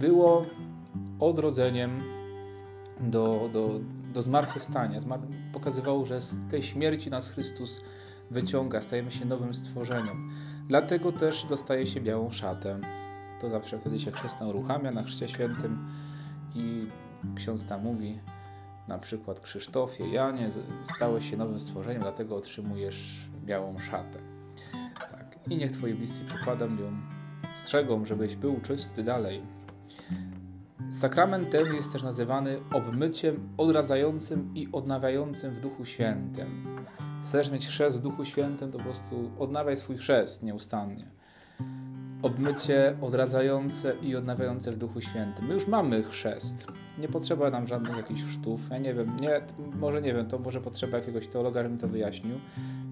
było 0.00 0.46
odrodzeniem 1.20 2.02
do, 3.00 3.50
do, 3.52 3.80
do 4.14 4.22
zmartwychwstania. 4.22 5.00
Zmar 5.00 5.20
pokazywało, 5.52 6.04
że 6.04 6.20
z 6.20 6.38
tej 6.50 6.62
śmierci 6.62 7.10
nas 7.10 7.30
Chrystus 7.30 7.84
wyciąga, 8.30 8.82
stajemy 8.82 9.10
się 9.10 9.24
nowym 9.24 9.54
stworzeniem. 9.54 10.30
Dlatego 10.68 11.12
też 11.12 11.44
dostaje 11.44 11.86
się 11.86 12.00
białą 12.00 12.30
szatę. 12.30 12.80
To 13.40 13.50
zawsze 13.50 13.78
wtedy 13.78 14.00
się 14.00 14.10
chrzestna 14.10 14.46
uruchamia 14.46 14.90
na 14.90 15.02
chrzcie 15.02 15.28
świętym 15.28 15.88
i 16.54 16.86
ksiądz 17.36 17.64
tam 17.64 17.82
mówi 17.82 18.18
na 18.88 18.98
przykład 18.98 19.40
Krzysztofie, 19.40 20.08
Janie, 20.08 20.50
stałeś 20.82 21.30
się 21.30 21.36
nowym 21.36 21.60
stworzeniem, 21.60 22.02
dlatego 22.02 22.36
otrzymujesz 22.36 23.28
białą 23.44 23.78
szatę. 23.78 24.18
Tak. 25.10 25.38
I 25.48 25.56
niech 25.56 25.72
twoi 25.72 25.94
bliscy 25.94 26.24
przykładam 26.24 26.80
ją, 26.80 26.92
strzegą, 27.54 28.04
żebyś 28.04 28.36
był 28.36 28.60
czysty 28.60 29.02
dalej. 29.02 29.42
Sakrament 30.90 31.50
ten 31.50 31.74
jest 31.74 31.92
też 31.92 32.02
nazywany 32.02 32.60
obmyciem 32.72 33.48
odradzającym 33.56 34.50
i 34.54 34.68
odnawiającym 34.72 35.54
w 35.54 35.60
Duchu 35.60 35.84
Świętym. 35.84 36.75
Chcesz 37.26 37.50
mieć 37.50 37.66
chrzest 37.66 37.98
w 37.98 38.00
Duchu 38.00 38.24
Świętym, 38.24 38.72
to 38.72 38.78
po 38.78 38.84
prostu 38.84 39.30
odnawiaj 39.38 39.76
swój 39.76 39.96
chrzest 39.96 40.42
nieustannie. 40.42 41.10
Obmycie 42.22 42.96
odradzające 43.00 43.94
i 44.02 44.16
odnawiające 44.16 44.72
w 44.72 44.76
Duchu 44.76 45.00
Świętym. 45.00 45.46
My 45.46 45.54
już 45.54 45.66
mamy 45.66 46.02
chrzest. 46.02 46.66
Nie 46.98 47.08
potrzeba 47.08 47.50
nam 47.50 47.66
żadnych 47.66 47.96
jakichś 47.96 48.22
chrztów. 48.22 48.60
Ja 48.70 48.78
nie 48.78 48.94
wiem, 48.94 49.16
nie, 49.20 49.40
może 49.80 50.02
nie 50.02 50.14
wiem, 50.14 50.26
to 50.26 50.38
może 50.38 50.60
potrzeba 50.60 50.98
jakiegoś 50.98 51.28
teologa, 51.28 51.62
żeby 51.62 51.74
mi 51.74 51.80
to 51.80 51.88
wyjaśnił. 51.88 52.40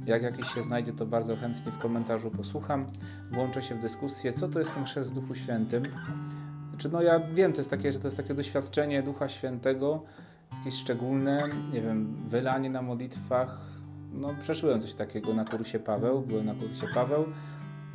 Jak 0.06 0.22
jakiś 0.22 0.54
się 0.54 0.62
znajdzie, 0.62 0.92
to 0.92 1.06
bardzo 1.06 1.36
chętnie 1.36 1.72
w 1.72 1.78
komentarzu 1.78 2.30
posłucham. 2.30 2.86
Włączę 3.32 3.62
się 3.62 3.74
w 3.74 3.80
dyskusję, 3.80 4.32
co 4.32 4.48
to 4.48 4.58
jest 4.58 4.74
ten 4.74 4.84
chrzest 4.84 5.10
w 5.10 5.14
Duchu 5.14 5.34
Świętym. 5.34 5.84
Znaczy, 6.70 6.88
no 6.88 7.02
ja 7.02 7.20
wiem, 7.34 7.52
to 7.52 7.60
jest 7.60 7.70
takie, 7.70 7.92
że 7.92 7.98
to 7.98 8.06
jest 8.06 8.16
takie 8.16 8.34
doświadczenie 8.34 9.02
Ducha 9.02 9.28
Świętego, 9.28 10.02
jakieś 10.58 10.74
szczególne, 10.74 11.48
nie 11.72 11.82
wiem, 11.82 12.24
wylanie 12.28 12.70
na 12.70 12.82
modlitwach, 12.82 13.83
no, 14.14 14.35
przeszyłem 14.40 14.80
coś 14.80 14.94
takiego 14.94 15.35
na 15.35 15.44
kursie 15.44 15.78
Paweł, 15.78 16.21
byłem 16.21 16.47
na 16.47 16.54
kursie 16.54 16.87
Paweł, 16.94 17.25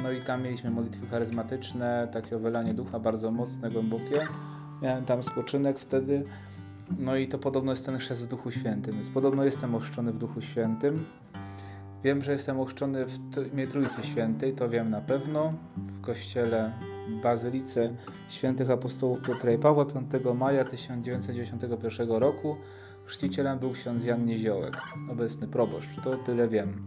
no 0.04 0.12
i 0.12 0.22
tam 0.22 0.44
mieliśmy 0.44 0.72
modlitwy 0.72 1.08
charyzmatyczne, 1.08 2.08
takie 2.12 2.36
owelanie 2.36 2.74
ducha 2.74 3.00
bardzo 3.00 3.32
mocne, 3.32 3.72
głębokie. 3.72 4.28
Miałem 4.82 5.06
tam 5.06 5.24
spoczynek 5.24 5.80
wtedy. 5.80 6.24
No 6.98 7.16
i 7.16 7.28
to 7.28 7.38
podobno 7.38 7.72
jest 7.72 7.86
ten 7.86 7.98
chrzest 7.98 8.24
w 8.24 8.28
Duchu 8.28 8.52
Świętym, 8.52 8.96
więc 8.96 9.10
podobno 9.10 9.44
jestem 9.44 9.76
ochrzczony 9.76 10.12
w 10.12 10.18
Duchu 10.18 10.42
Świętym. 10.42 11.06
Wiem, 12.04 12.22
że 12.22 12.32
jestem 12.32 12.60
ochrzczony 12.60 13.06
w 13.06 13.54
imię 13.54 13.68
Trójcy 13.68 14.04
Świętej, 14.04 14.54
to 14.54 14.70
wiem 14.70 14.90
na 14.90 15.02
pewno. 15.02 15.54
W 15.78 16.02
kościele 16.02 16.72
Bazylice 17.24 17.94
Świętych 18.30 18.72
Apostołów 18.72 19.22
Piotra 19.22 19.52
i 19.52 19.58
Pawła 19.58 19.86
5 19.86 20.06
maja 20.36 20.66
1991 20.66 22.12
roku 22.12 22.56
Chrzcicielem 23.10 23.60
był 23.60 23.72
ksiądz 23.72 24.04
Jan 24.04 24.26
Nieziołek, 24.26 24.78
obecny 25.12 25.48
proboszcz, 25.48 26.02
to 26.04 26.16
tyle 26.16 26.48
wiem. 26.48 26.84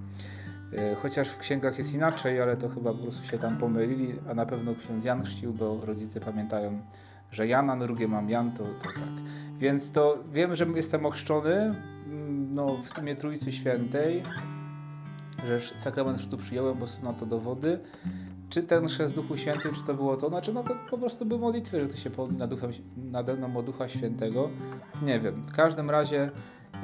E, 0.73 0.95
chociaż 0.95 1.29
w 1.29 1.39
księgach 1.39 1.79
jest 1.79 1.95
inaczej, 1.95 2.41
ale 2.41 2.57
to 2.57 2.69
chyba 2.69 2.93
po 2.93 2.99
prostu 2.99 3.27
się 3.27 3.39
tam 3.39 3.59
pomylili, 3.59 4.15
a 4.31 4.35
na 4.35 4.47
pewno 4.47 4.75
ksiądz 4.75 5.05
Jan 5.05 5.23
chrzcił, 5.23 5.53
bo 5.53 5.81
rodzice 5.83 6.21
pamiętają, 6.21 6.83
że 7.31 7.47
Jana, 7.47 7.77
na 7.77 7.87
drugie 7.87 8.09
mam 8.09 8.31
Jan, 8.31 8.53
to, 8.53 8.65
to 8.65 8.85
tak. 8.85 9.25
Więc 9.59 9.93
to 9.93 10.25
wiem, 10.33 10.55
że 10.55 10.67
jestem 10.75 11.07
ochrzczony 11.07 11.55
mm, 11.55 12.55
no, 12.55 12.77
w 12.77 12.99
imię 12.99 13.17
Trójcy 13.17 13.53
Świętej, 13.53 14.23
że 15.47 15.61
sakrament 15.61 16.19
chrztu 16.19 16.37
przyjąłem, 16.37 16.79
bo 16.79 16.87
są 16.87 17.03
na 17.03 17.13
to 17.13 17.27
dowody 17.27 17.79
czy 18.53 18.63
ten 18.63 18.87
chrzest 18.87 19.15
Duchu 19.15 19.37
Świętym, 19.37 19.75
czy 19.75 19.85
to 19.85 19.95
było 19.95 20.17
to, 20.17 20.29
znaczy 20.29 20.53
no 20.53 20.63
to 20.63 20.77
po 20.91 20.99
prostu 20.99 21.27
były 21.27 21.41
modlitwy, 21.41 21.81
że 21.81 21.89
to 21.89 21.97
się 21.97 22.11
pomodli 22.11 22.39
na 22.39 22.47
ducha, 22.47 22.67
nade 22.97 23.35
mną 23.35 23.57
o 23.57 23.63
Ducha 23.63 23.89
Świętego. 23.89 24.51
Nie 25.03 25.21
wiem. 25.21 25.43
W 25.43 25.53
każdym 25.53 25.91
razie 25.91 26.31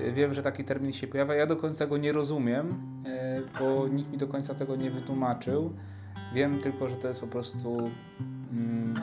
y, 0.01 0.13
wiem, 0.13 0.35
że 0.35 0.43
taki 0.43 0.65
termin 0.65 0.93
się 0.93 1.07
pojawia. 1.07 1.35
Ja 1.35 1.47
do 1.47 1.57
końca 1.57 1.87
go 1.87 1.97
nie 1.97 2.13
rozumiem, 2.13 2.67
y, 3.07 3.59
bo 3.61 3.89
nikt 3.89 4.13
mi 4.13 4.19
do 4.19 4.27
końca 4.27 4.55
tego 4.55 4.77
nie 4.77 4.91
wytłumaczył. 4.91 5.73
Wiem 6.35 6.59
tylko, 6.59 6.89
że 6.89 6.97
to 6.97 7.09
jest 7.09 7.21
po 7.21 7.27
prostu 7.27 7.77
mm, 8.53 9.01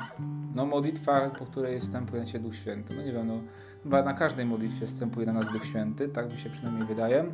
no, 0.55 0.65
modlitwa, 0.65 1.29
po 1.29 1.45
której 1.45 1.79
wstępuje 1.79 2.21
na 2.21 2.27
się 2.27 2.39
Duch 2.39 2.55
Święty. 2.55 2.93
No 2.97 3.03
nie 3.03 3.11
wiem, 3.11 3.27
no, 3.27 3.39
chyba 3.83 4.03
na 4.03 4.13
każdej 4.13 4.45
modlitwie 4.45 4.87
wstępuje 4.87 5.25
na 5.25 5.33
nas 5.33 5.51
Duch 5.51 5.65
Święty, 5.65 6.09
tak 6.09 6.33
mi 6.33 6.39
się 6.39 6.49
przynajmniej 6.49 6.87
wydaje 6.87 7.25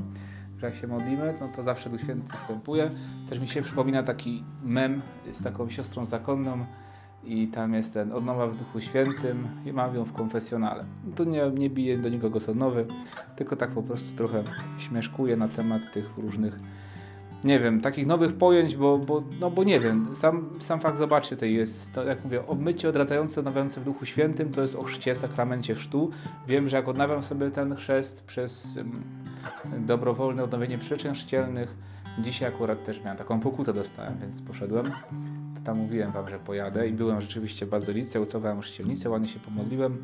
jak 0.66 0.76
się 0.76 0.88
modlimy, 0.88 1.34
no 1.42 1.48
to 1.48 1.64
zawsze 1.64 1.90
Duch 1.90 2.02
Święty 2.02 2.32
występuje. 2.32 2.90
Też 3.30 3.40
mi 3.40 3.48
się 3.48 3.62
przypomina 3.62 4.04
taki 4.04 4.44
mem 4.64 5.02
z 5.32 5.44
taką 5.44 5.70
siostrą 5.70 6.06
zakonną 6.06 6.66
i 7.24 7.48
tam 7.48 7.74
jest 7.74 7.94
ten 7.94 8.12
odnowa 8.12 8.48
w 8.48 8.58
Duchu 8.58 8.80
Świętym 8.80 9.48
i 9.66 9.74
mam 9.74 9.96
ją 9.96 10.06
w 10.06 10.14
konfesjonale. 10.14 10.86
Tu 11.16 11.24
nie, 11.24 11.50
nie 11.50 11.70
bije 11.70 11.98
do 11.98 12.10
nikogo 12.10 12.40
sodnowy, 12.40 12.86
tylko 13.36 13.56
tak 13.56 13.70
po 13.70 13.84
prostu 13.84 14.16
trochę 14.16 14.44
śmieszkuję 14.78 15.38
na 15.38 15.48
temat 15.48 15.82
tych 15.94 16.18
różnych 16.18 16.60
nie 17.44 17.60
wiem, 17.60 17.82
takich 17.82 18.08
nowych 18.08 18.34
pojęć, 18.34 18.76
bo, 18.76 18.98
bo, 18.98 19.24
no 19.40 19.52
bo 19.52 19.64
nie 19.64 19.80
wiem, 19.80 20.16
sam, 20.16 20.50
sam 20.60 20.80
fakt, 20.80 20.98
zobaczcie, 20.98 21.38
to 21.38 21.46
jest, 21.46 21.92
to 21.92 22.04
jak 22.04 22.24
mówię, 22.24 22.48
obmycie 22.48 22.90
odradzające, 22.90 23.40
odnawiające 23.40 23.82
w 23.82 23.84
Duchu 23.84 24.06
Świętym, 24.06 24.52
to 24.52 24.62
jest 24.62 24.76
o 24.76 24.84
chrzcie, 24.84 25.16
sakramencie 25.16 25.76
chrztu. 25.76 26.12
Wiem, 26.48 26.70
że 26.70 26.76
jak 26.76 26.88
odnawiam 26.88 27.24
sobie 27.24 27.52
ten 27.52 27.76
chrzest 27.76 28.26
przez 28.26 28.78
um, 28.78 29.04
dobrowolne 29.80 30.44
odnowienie 30.44 30.78
przyczyn 30.78 31.14
chrzcielnych, 31.14 31.76
dzisiaj 32.20 32.50
akurat 32.50 32.84
też 32.84 33.04
miałem 33.04 33.18
taką 33.18 33.40
pokutę 33.40 33.74
dostałem, 33.74 34.18
więc 34.22 34.42
poszedłem. 34.42 34.92
To 35.56 35.62
tam 35.64 35.78
mówiłem 35.78 36.12
wam, 36.12 36.30
że 36.30 36.40
pojadę 36.40 36.88
i 36.88 36.94
byłem 36.94 37.22
rzeczywiście 37.22 37.66
w 37.66 37.70
bazylice, 37.70 38.22
ucowałem 38.22 38.62
chrzcielnicę, 38.62 39.10
ładnie 39.10 39.28
się 39.28 39.40
pomodliłem. 39.40 39.98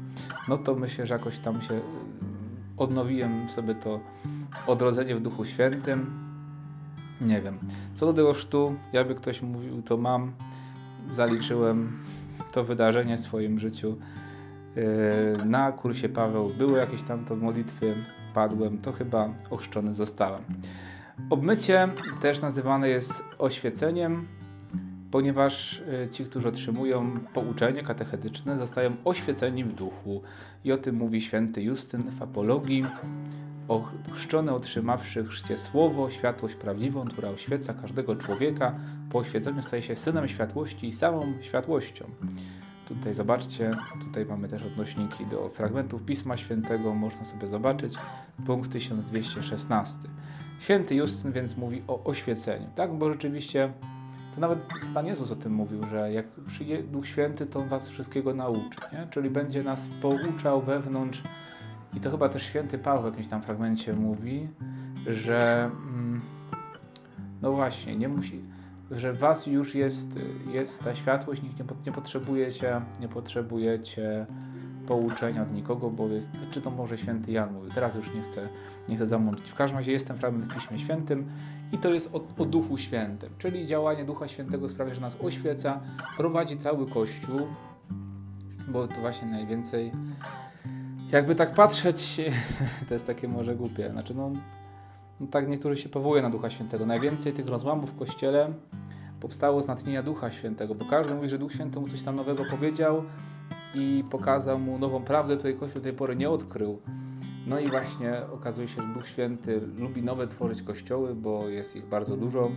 No 0.48 0.58
to 0.58 0.76
myślę, 0.76 1.08
że 1.08 1.14
jakoś 1.14 1.40
tam 1.40 1.62
się 1.62 1.82
odnowiłem 2.78 3.50
sobie 3.50 3.76
to 3.76 4.00
odrodzenie 4.68 5.16
w 5.16 5.22
Duchu 5.22 5.46
Świętym 5.46 6.28
nie 7.22 7.42
wiem. 7.42 7.60
Co 7.96 8.06
do 8.06 8.14
tego 8.14 8.34
sztu, 8.34 8.76
jakby 8.94 9.16
ktoś 9.16 9.42
mówił, 9.42 9.82
to 9.82 9.98
mam, 9.98 10.32
zaliczyłem 11.12 11.98
to 12.54 12.64
wydarzenie 12.64 13.18
w 13.18 13.20
swoim 13.20 13.60
życiu. 13.60 13.98
Yy, 14.76 15.46
na 15.46 15.72
kursie 15.72 16.10
Paweł 16.10 16.50
były 16.58 16.78
jakieś 16.80 17.04
tam 17.04 17.26
to 17.26 17.36
modlitwy, 17.36 17.96
padłem, 18.38 18.78
to 18.78 18.92
chyba 18.92 19.30
ochrzczony 19.50 19.94
zostałem. 19.94 20.44
Obmycie 21.30 21.88
też 22.22 22.42
nazywane 22.42 22.90
jest 22.90 23.24
oświeceniem, 23.40 24.28
ponieważ 25.12 25.82
yy, 26.02 26.10
ci, 26.10 26.26
którzy 26.26 26.48
otrzymują 26.48 27.20
pouczenie 27.34 27.84
katechetyczne, 27.84 28.58
zostają 28.58 28.92
oświeceni 29.06 29.64
w 29.64 29.74
duchu. 29.74 30.22
I 30.64 30.72
o 30.72 30.78
tym 30.78 30.96
mówi 30.96 31.22
święty 31.22 31.62
Justyn 31.62 32.12
w 32.12 32.22
Apologii 32.22 32.86
ochrzczony 33.68 34.52
otrzymawszy 34.52 35.26
chrzcie 35.26 35.58
słowo, 35.58 36.10
światłość 36.10 36.56
prawdziwą, 36.56 37.06
która 37.06 37.30
oświeca 37.30 37.74
każdego 37.74 38.16
człowieka, 38.16 38.76
po 39.12 39.20
oświeceniu 39.20 39.62
staje 39.62 39.84
się 39.84 39.96
synem 39.96 40.28
światłości 40.28 40.88
i 40.88 40.94
samą 40.94 41.34
światłością. 41.42 42.06
Tutaj 42.88 43.14
zobaczcie, 43.14 43.72
tutaj 44.04 44.26
mamy 44.26 44.48
też 44.48 44.64
odnośniki 44.64 45.26
do 45.26 45.50
fragmentów 45.50 46.04
Pisma 46.04 46.38
Świętego, 46.38 46.94
można 46.94 47.26
sobie 47.26 47.48
zobaczyć, 47.48 47.94
punkt 48.46 48.72
1216. 48.72 50.00
Święty 50.60 50.96
Justyn 50.96 51.32
więc 51.32 51.58
mówi 51.58 51.84
o 51.88 52.04
oświeceniu, 52.04 52.68
tak? 52.76 52.94
Bo 52.94 53.12
rzeczywiście 53.12 53.74
to 54.36 54.42
nawet 54.42 54.60
Pan 54.94 55.06
Jezus 55.06 55.32
o 55.32 55.36
tym 55.36 55.54
mówił, 55.54 55.84
że 55.84 56.14
jak 56.14 56.26
przyjdzie 56.48 56.84
Duch 56.84 57.08
Święty, 57.08 57.46
to 57.46 57.60
On 57.60 57.68
was 57.68 57.90
wszystkiego 57.90 58.34
nauczy, 58.34 58.80
nie? 58.94 59.08
czyli 59.10 59.30
będzie 59.30 59.64
nas 59.64 59.90
pouczał 60.02 60.62
wewnątrz 60.62 61.24
i 61.94 62.00
to 62.00 62.12
chyba 62.12 62.30
też 62.30 62.44
święty 62.44 62.78
Paweł 62.78 63.02
w 63.02 63.06
jakimś 63.06 63.28
tam 63.28 63.42
fragmencie 63.42 63.94
mówi, 63.94 64.48
że 65.08 65.64
mm, 65.64 66.22
no 67.42 67.52
właśnie, 67.52 67.96
nie 67.96 68.10
musi, 68.10 68.42
że 68.92 69.14
w 69.14 69.18
was 69.18 69.48
już 69.48 69.76
jest, 69.76 70.20
jest 70.52 70.84
ta 70.84 70.96
światłość, 70.96 71.42
nikt 71.42 71.60
nie, 71.60 71.66
nie 71.86 71.92
potrzebujecie, 71.92 72.82
nie 73.00 73.08
potrzebujecie 73.08 74.26
pouczenia 74.88 75.42
od 75.42 75.54
nikogo, 75.54 75.90
bo 75.90 76.08
jest, 76.08 76.30
czy 76.52 76.62
to 76.62 76.72
może 76.72 76.98
święty 76.98 77.32
Jan 77.32 77.54
mówił, 77.54 77.72
teraz 77.72 77.96
już 77.96 78.14
nie 78.14 78.22
chcę, 78.22 78.50
nie 78.90 78.96
chcę 78.96 79.08
zamącić. 79.08 79.50
W 79.50 79.56
każdym 79.56 79.78
razie 79.78 79.92
jest 79.92 80.08
ten 80.08 80.18
fragment 80.18 80.46
w 80.46 80.56
Piśmie 80.56 80.80
Świętym 80.80 81.30
i 81.72 81.78
to 81.78 81.94
jest 81.94 82.16
o, 82.16 82.24
o 82.38 82.46
Duchu 82.46 82.78
Świętym, 82.78 83.30
czyli 83.38 83.66
działanie 83.66 84.06
Ducha 84.06 84.28
Świętego 84.28 84.70
sprawia, 84.70 84.94
że 84.94 85.02
nas 85.02 85.18
oświeca, 85.22 85.80
prowadzi 86.18 86.58
cały 86.58 86.90
Kościół, 86.90 87.40
bo 88.68 88.88
to 88.88 89.02
właśnie 89.02 89.28
najwięcej 89.28 89.92
jakby 91.12 91.36
tak 91.36 91.54
patrzeć, 91.54 92.22
to 92.88 92.94
jest 92.94 93.08
takie 93.08 93.28
może 93.28 93.56
głupie. 93.56 93.90
Znaczy, 93.92 94.16
no, 94.16 94.32
no 95.20 95.28
tak 95.28 95.48
niektórzy 95.48 95.82
się 95.82 95.90
powołują 95.90 96.22
na 96.22 96.30
Ducha 96.30 96.50
Świętego. 96.50 96.86
Najwięcej 96.86 97.34
tych 97.34 97.48
rozłamów 97.48 97.92
w 97.92 98.00
Kościele 98.00 98.54
powstało 99.20 99.62
z 99.62 99.68
natchnienia 99.68 100.04
Ducha 100.04 100.32
Świętego, 100.32 100.76
bo 100.76 100.86
każdy 100.86 101.16
mówi, 101.16 101.30
że 101.30 101.38
Duch 101.38 101.54
Święty 101.54 101.80
mu 101.80 101.88
coś 101.88 102.02
tam 102.02 102.16
nowego 102.16 102.46
powiedział 102.46 103.04
i 103.76 104.04
pokazał 104.10 104.60
mu 104.60 104.80
nową 104.80 105.04
prawdę, 105.04 105.38
której 105.38 105.56
Kościół 105.56 105.82
do 105.82 105.84
tej 105.84 105.94
pory 105.94 106.16
nie 106.16 106.30
odkrył. 106.30 106.80
No 107.48 107.60
i 107.60 107.70
właśnie 107.70 108.14
okazuje 108.34 108.68
się, 108.68 108.82
że 108.82 108.88
Duch 108.94 109.08
Święty 109.08 109.62
lubi 109.78 110.04
nowe 110.04 110.28
tworzyć 110.28 110.62
kościoły, 110.62 111.16
bo 111.16 111.48
jest 111.48 111.76
ich 111.76 111.86
bardzo 111.86 112.18
dużo, 112.18 112.52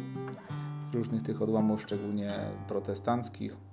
różnych 0.93 1.23
tych 1.23 1.43
odłamów, 1.43 1.83
szczególnie 1.83 2.35
protestanckich. 2.69 3.70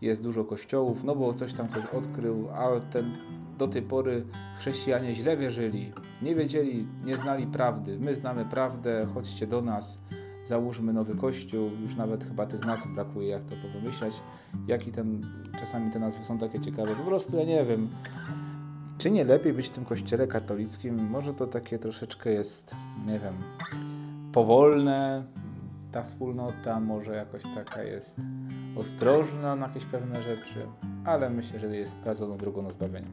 Jest 0.00 0.22
dużo 0.22 0.44
kościołów, 0.44 1.04
no 1.04 1.14
bo 1.16 1.34
coś 1.34 1.54
tam 1.54 1.68
ktoś 1.68 1.84
odkrył, 1.84 2.48
ale 2.54 2.80
ten 2.80 3.16
do 3.58 3.68
tej 3.68 3.82
pory 3.82 4.24
chrześcijanie 4.58 5.14
źle 5.14 5.36
wierzyli, 5.36 5.92
nie 6.22 6.34
wiedzieli, 6.34 6.86
nie 7.04 7.16
znali 7.16 7.46
prawdy. 7.46 7.98
My 7.98 8.14
znamy 8.14 8.44
prawdę, 8.44 9.06
chodźcie 9.14 9.46
do 9.46 9.62
nas, 9.62 10.02
załóżmy 10.44 10.92
nowy 10.92 11.14
kościół. 11.14 11.70
Już 11.82 11.96
nawet 11.96 12.24
chyba 12.24 12.46
tych 12.46 12.66
nazw 12.66 12.86
brakuje, 12.94 13.28
jak 13.28 13.44
to 13.44 13.54
pomyśleć. 13.74 14.14
Jaki 14.66 14.92
ten, 14.92 15.26
czasami 15.60 15.90
te 15.90 15.98
nazwy 15.98 16.24
są 16.24 16.38
takie 16.38 16.60
ciekawe. 16.60 16.96
Po 16.96 17.02
prostu 17.04 17.36
ja 17.36 17.44
nie 17.44 17.64
wiem. 17.64 17.88
Czy 18.98 19.10
nie 19.10 19.24
lepiej 19.24 19.52
być 19.52 19.68
w 19.68 19.70
tym 19.70 19.84
kościele 19.84 20.26
katolickim? 20.26 21.10
Może 21.10 21.34
to 21.34 21.46
takie 21.46 21.78
troszeczkę 21.78 22.30
jest, 22.30 22.76
nie 23.06 23.18
wiem, 23.18 23.34
powolne, 24.32 25.24
ta 25.92 26.02
wspólnota 26.02 26.80
może 26.80 27.16
jakoś 27.16 27.42
taka 27.54 27.82
jest 27.82 28.20
ostrożna 28.76 29.56
na 29.56 29.66
jakieś 29.66 29.84
pewne 29.84 30.22
rzeczy, 30.22 30.66
ale 31.04 31.30
myślę, 31.30 31.60
że 31.60 31.76
jest 31.76 31.92
sprawdzoną 31.92 32.36
drogą 32.36 32.62
na 32.62 32.70
zbawienie. 32.70 33.08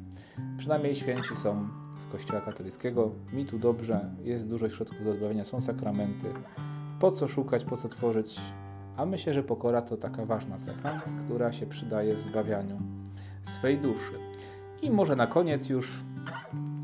Przynajmniej 0.57 0.95
święci 0.95 1.35
są 1.35 1.67
z 1.97 2.07
Kościoła 2.07 2.41
katolickiego. 2.41 3.11
Mi 3.33 3.45
tu 3.45 3.59
dobrze, 3.59 4.09
jest 4.23 4.47
dużo 4.47 4.69
środków 4.69 5.05
do 5.05 5.13
zbawienia, 5.13 5.45
są 5.45 5.61
sakramenty. 5.61 6.27
Po 6.99 7.11
co 7.11 7.27
szukać, 7.27 7.65
po 7.65 7.77
co 7.77 7.89
tworzyć? 7.89 8.41
A 8.97 9.05
myślę, 9.05 9.33
że 9.33 9.43
pokora 9.43 9.81
to 9.81 9.97
taka 9.97 10.25
ważna 10.25 10.57
cecha, 10.57 11.01
która 11.25 11.51
się 11.51 11.65
przydaje 11.65 12.15
w 12.15 12.21
zbawianiu 12.21 12.79
swej 13.41 13.77
duszy. 13.77 14.13
I 14.81 14.91
może 14.91 15.15
na 15.15 15.27
koniec 15.27 15.69
już 15.69 15.99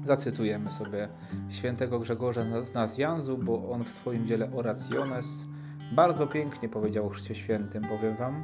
zacytujemy 0.05 0.71
sobie 0.71 1.07
świętego 1.49 1.99
Grzegorza 1.99 2.65
z 2.65 2.73
Nazjanzu, 2.73 3.37
bo 3.37 3.69
on 3.69 3.83
w 3.83 3.89
swoim 3.89 4.27
dziele 4.27 4.51
Orationes 4.51 5.45
bardzo 5.91 6.27
pięknie 6.27 6.69
powiedział 6.69 7.07
o 7.07 7.09
Chrzcie 7.09 7.35
Świętym, 7.35 7.83
powiem 7.83 8.15
Wam. 8.15 8.43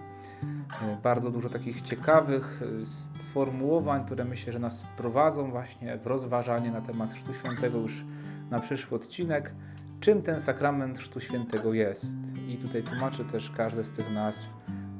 E, 0.82 0.98
bardzo 1.04 1.32
dużo 1.32 1.50
takich 1.50 1.82
ciekawych 1.82 2.62
e, 2.82 2.86
sformułowań, 2.86 4.06
które 4.06 4.26
myślę, 4.26 4.54
że 4.54 4.60
nas 4.60 4.86
prowadzą 4.98 5.52
właśnie 5.52 5.98
w 5.98 6.08
rozważanie 6.08 6.72
na 6.72 6.82
temat 6.82 7.14
Chrztu 7.14 7.34
Świętego 7.34 7.78
już 7.78 8.04
na 8.50 8.60
przyszły 8.60 8.98
odcinek. 8.98 9.54
Czym 10.00 10.22
ten 10.22 10.40
sakrament 10.40 11.00
Chrztu 11.00 11.20
Świętego 11.20 11.74
jest? 11.74 12.18
I 12.48 12.58
tutaj 12.58 12.84
tłumaczę 12.84 13.26
też 13.26 13.52
każde 13.52 13.84
z 13.84 13.92
tych 13.92 14.14
nazw. 14.14 14.50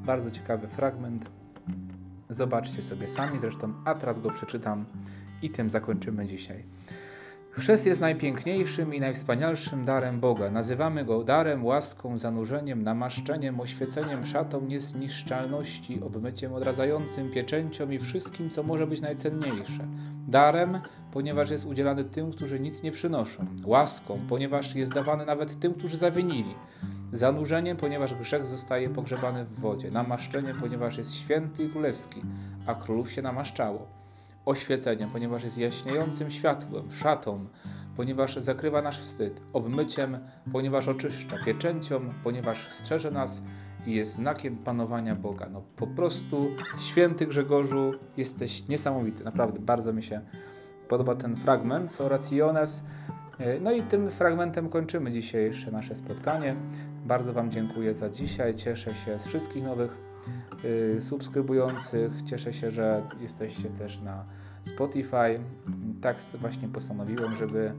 Bardzo 0.04 0.30
ciekawy 0.30 0.68
fragment. 0.68 1.37
Zobaczcie 2.30 2.82
sobie 2.82 3.08
sami, 3.08 3.38
zresztą 3.38 3.72
a 3.84 3.94
teraz 3.94 4.18
go 4.18 4.30
przeczytam 4.30 4.84
i 5.42 5.50
tym 5.50 5.70
zakończymy 5.70 6.26
dzisiaj. 6.26 6.64
Chrzest 7.58 7.86
jest 7.86 8.00
najpiękniejszym 8.00 8.94
i 8.94 9.00
najwspanialszym 9.00 9.84
darem 9.84 10.20
Boga. 10.20 10.50
Nazywamy 10.50 11.04
go 11.04 11.24
darem, 11.24 11.64
łaską, 11.64 12.16
zanurzeniem, 12.16 12.82
namaszczeniem, 12.82 13.60
oświeceniem, 13.60 14.26
szatą 14.26 14.60
niezniszczalności, 14.60 16.00
obmyciem 16.02 16.54
odradzającym, 16.54 17.30
pieczęcią 17.30 17.90
i 17.90 17.98
wszystkim, 17.98 18.50
co 18.50 18.62
może 18.62 18.86
być 18.86 19.00
najcenniejsze. 19.00 19.86
Darem, 20.28 20.80
ponieważ 21.12 21.50
jest 21.50 21.66
udzielany 21.66 22.04
tym, 22.04 22.30
którzy 22.30 22.60
nic 22.60 22.82
nie 22.82 22.92
przynoszą. 22.92 23.46
Łaską, 23.64 24.20
ponieważ 24.28 24.74
jest 24.74 24.92
dawany 24.92 25.26
nawet 25.26 25.60
tym, 25.60 25.74
którzy 25.74 25.96
zawinili. 25.96 26.54
Zanurzeniem, 27.12 27.76
ponieważ 27.76 28.14
grzech 28.14 28.46
zostaje 28.46 28.90
pogrzebany 28.90 29.44
w 29.44 29.60
wodzie. 29.60 29.90
Namaszczeniem, 29.90 30.60
ponieważ 30.60 30.98
jest 30.98 31.14
święty 31.14 31.64
i 31.64 31.68
królewski, 31.68 32.22
a 32.66 32.74
królów 32.74 33.12
się 33.12 33.22
namaszczało 33.22 33.98
oświeceniem, 34.48 35.10
ponieważ 35.10 35.44
jest 35.44 35.58
jaśniejącym 35.58 36.30
światłem, 36.30 36.92
szatą, 36.92 37.46
ponieważ 37.96 38.36
zakrywa 38.36 38.82
nasz 38.82 39.00
wstyd, 39.00 39.40
obmyciem, 39.52 40.18
ponieważ 40.52 40.88
oczyszcza, 40.88 41.36
pieczęcią, 41.44 42.00
ponieważ 42.22 42.72
strzeże 42.72 43.10
nas 43.10 43.42
i 43.86 43.94
jest 43.94 44.14
znakiem 44.14 44.56
panowania 44.56 45.14
Boga. 45.14 45.48
No 45.52 45.62
po 45.76 45.86
prostu 45.86 46.48
święty 46.78 47.26
Grzegorzu, 47.26 47.92
jesteś 48.16 48.68
niesamowity. 48.68 49.24
Naprawdę 49.24 49.60
bardzo 49.60 49.92
mi 49.92 50.02
się 50.02 50.20
podoba 50.88 51.14
ten 51.14 51.36
fragment 51.36 51.92
z 51.92 52.00
Oraciones. 52.00 52.82
No 53.60 53.72
i 53.72 53.82
tym 53.82 54.10
fragmentem 54.10 54.68
kończymy 54.68 55.12
dzisiejsze 55.12 55.70
nasze 55.70 55.94
spotkanie. 55.94 56.56
Bardzo 57.06 57.32
Wam 57.32 57.50
dziękuję 57.50 57.94
za 57.94 58.10
dzisiaj. 58.10 58.54
Cieszę 58.54 58.94
się 58.94 59.18
z 59.18 59.26
wszystkich 59.26 59.64
nowych 59.64 60.08
Y, 60.64 61.02
subskrybujących. 61.02 62.22
Cieszę 62.22 62.52
się, 62.52 62.70
że 62.70 63.02
jesteście 63.20 63.68
też 63.68 64.00
na 64.00 64.24
Spotify. 64.62 65.40
Tak 66.00 66.16
właśnie 66.40 66.68
postanowiłem, 66.68 67.36
żeby 67.36 67.72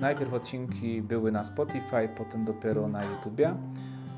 najpierw 0.00 0.34
odcinki 0.34 1.02
były 1.02 1.32
na 1.32 1.44
Spotify, 1.44 2.08
potem 2.16 2.44
dopiero 2.44 2.88
na 2.88 3.04
YouTubie, 3.04 3.54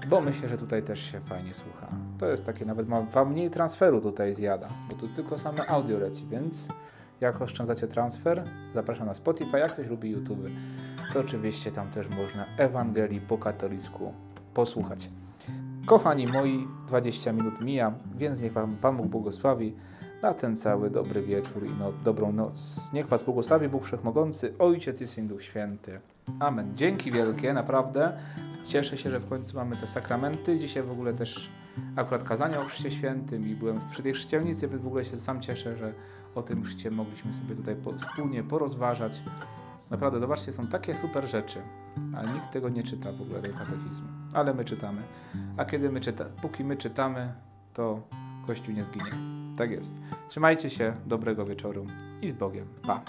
bo 0.08 0.20
myślę, 0.20 0.48
że 0.48 0.58
tutaj 0.58 0.82
też 0.82 1.00
się 1.00 1.20
fajnie 1.20 1.54
słucha. 1.54 1.88
To 2.18 2.30
jest 2.30 2.46
takie, 2.46 2.64
nawet 2.64 2.88
ma 2.88 3.24
mniej 3.24 3.50
transferu 3.50 4.00
tutaj 4.00 4.34
zjada, 4.34 4.68
bo 4.88 4.94
tu 4.94 5.08
tylko 5.08 5.38
same 5.38 5.66
audio 5.66 5.98
leci, 5.98 6.26
więc 6.30 6.68
jak 7.20 7.42
oszczędzacie 7.42 7.86
transfer, 7.86 8.44
zapraszam 8.74 9.06
na 9.06 9.14
Spotify. 9.14 9.58
Jak 9.58 9.72
ktoś 9.72 9.86
lubi 9.86 10.10
YouTube, 10.10 10.40
to 11.12 11.20
oczywiście 11.20 11.72
tam 11.72 11.90
też 11.90 12.08
można 12.08 12.46
Ewangelii 12.56 13.20
po 13.20 13.38
katolicku 13.38 14.14
posłuchać. 14.54 15.10
Kochani 15.86 16.26
moi, 16.26 16.68
20 16.88 17.32
minut 17.32 17.60
mija, 17.60 17.92
więc 18.16 18.40
niech 18.40 18.52
Wam 18.52 18.76
Pan 18.76 18.96
Bóg 18.96 19.06
błogosławi 19.06 19.76
na 20.22 20.34
ten 20.34 20.56
cały 20.56 20.90
dobry 20.90 21.22
wieczór 21.22 21.66
i 21.66 21.70
no, 21.78 21.92
dobrą 22.04 22.32
noc. 22.32 22.90
Niech 22.92 23.06
Was 23.06 23.22
błogosławi 23.22 23.68
Bóg 23.68 23.84
Wszechmogący, 23.84 24.54
Ojciec 24.58 25.00
i 25.00 25.06
Syn 25.06 25.28
Duch 25.28 25.42
Święty. 25.42 26.00
Amen. 26.40 26.76
Dzięki 26.76 27.12
wielkie, 27.12 27.52
naprawdę. 27.52 28.12
Cieszę 28.64 28.96
się, 28.96 29.10
że 29.10 29.20
w 29.20 29.28
końcu 29.28 29.56
mamy 29.56 29.76
te 29.76 29.86
sakramenty. 29.86 30.58
Dzisiaj 30.58 30.82
w 30.82 30.90
ogóle 30.90 31.12
też 31.12 31.50
akurat 31.96 32.24
kazania 32.24 32.60
o 32.60 32.64
Chrzcie 32.64 32.90
Świętym 32.90 33.48
i 33.48 33.54
byłem 33.54 33.80
przy 33.90 34.02
tej 34.02 34.12
chrzcielnicy, 34.12 34.68
więc 34.68 34.82
w 34.82 34.86
ogóle 34.86 35.04
się 35.04 35.18
sam 35.18 35.40
cieszę, 35.40 35.76
że 35.76 35.92
o 36.34 36.42
tym 36.42 36.62
chrzcie 36.64 36.90
mogliśmy 36.90 37.32
sobie 37.32 37.56
tutaj 37.56 37.76
po, 37.76 37.92
wspólnie 37.92 38.42
porozważać. 38.42 39.22
Naprawdę, 39.90 40.20
zobaczcie, 40.20 40.52
są 40.52 40.66
takie 40.66 40.96
super 40.96 41.28
rzeczy, 41.28 41.62
ale 42.16 42.32
nikt 42.32 42.50
tego 42.50 42.68
nie 42.68 42.82
czyta 42.82 43.12
w 43.12 43.22
ogóle, 43.22 43.40
tego 43.42 43.58
katechizmu. 43.58 44.08
Ale 44.34 44.54
my 44.54 44.64
czytamy. 44.64 45.02
A 45.56 45.64
kiedy 45.64 45.90
my 45.90 46.00
czytamy, 46.00 46.30
póki 46.42 46.64
my 46.64 46.76
czytamy, 46.76 47.32
to 47.74 48.02
Kościół 48.46 48.74
nie 48.74 48.84
zginie. 48.84 49.12
Tak 49.56 49.70
jest. 49.70 50.00
Trzymajcie 50.28 50.70
się, 50.70 50.96
dobrego 51.06 51.44
wieczoru 51.44 51.86
i 52.22 52.28
z 52.28 52.32
Bogiem. 52.32 52.66
Pa! 52.82 53.04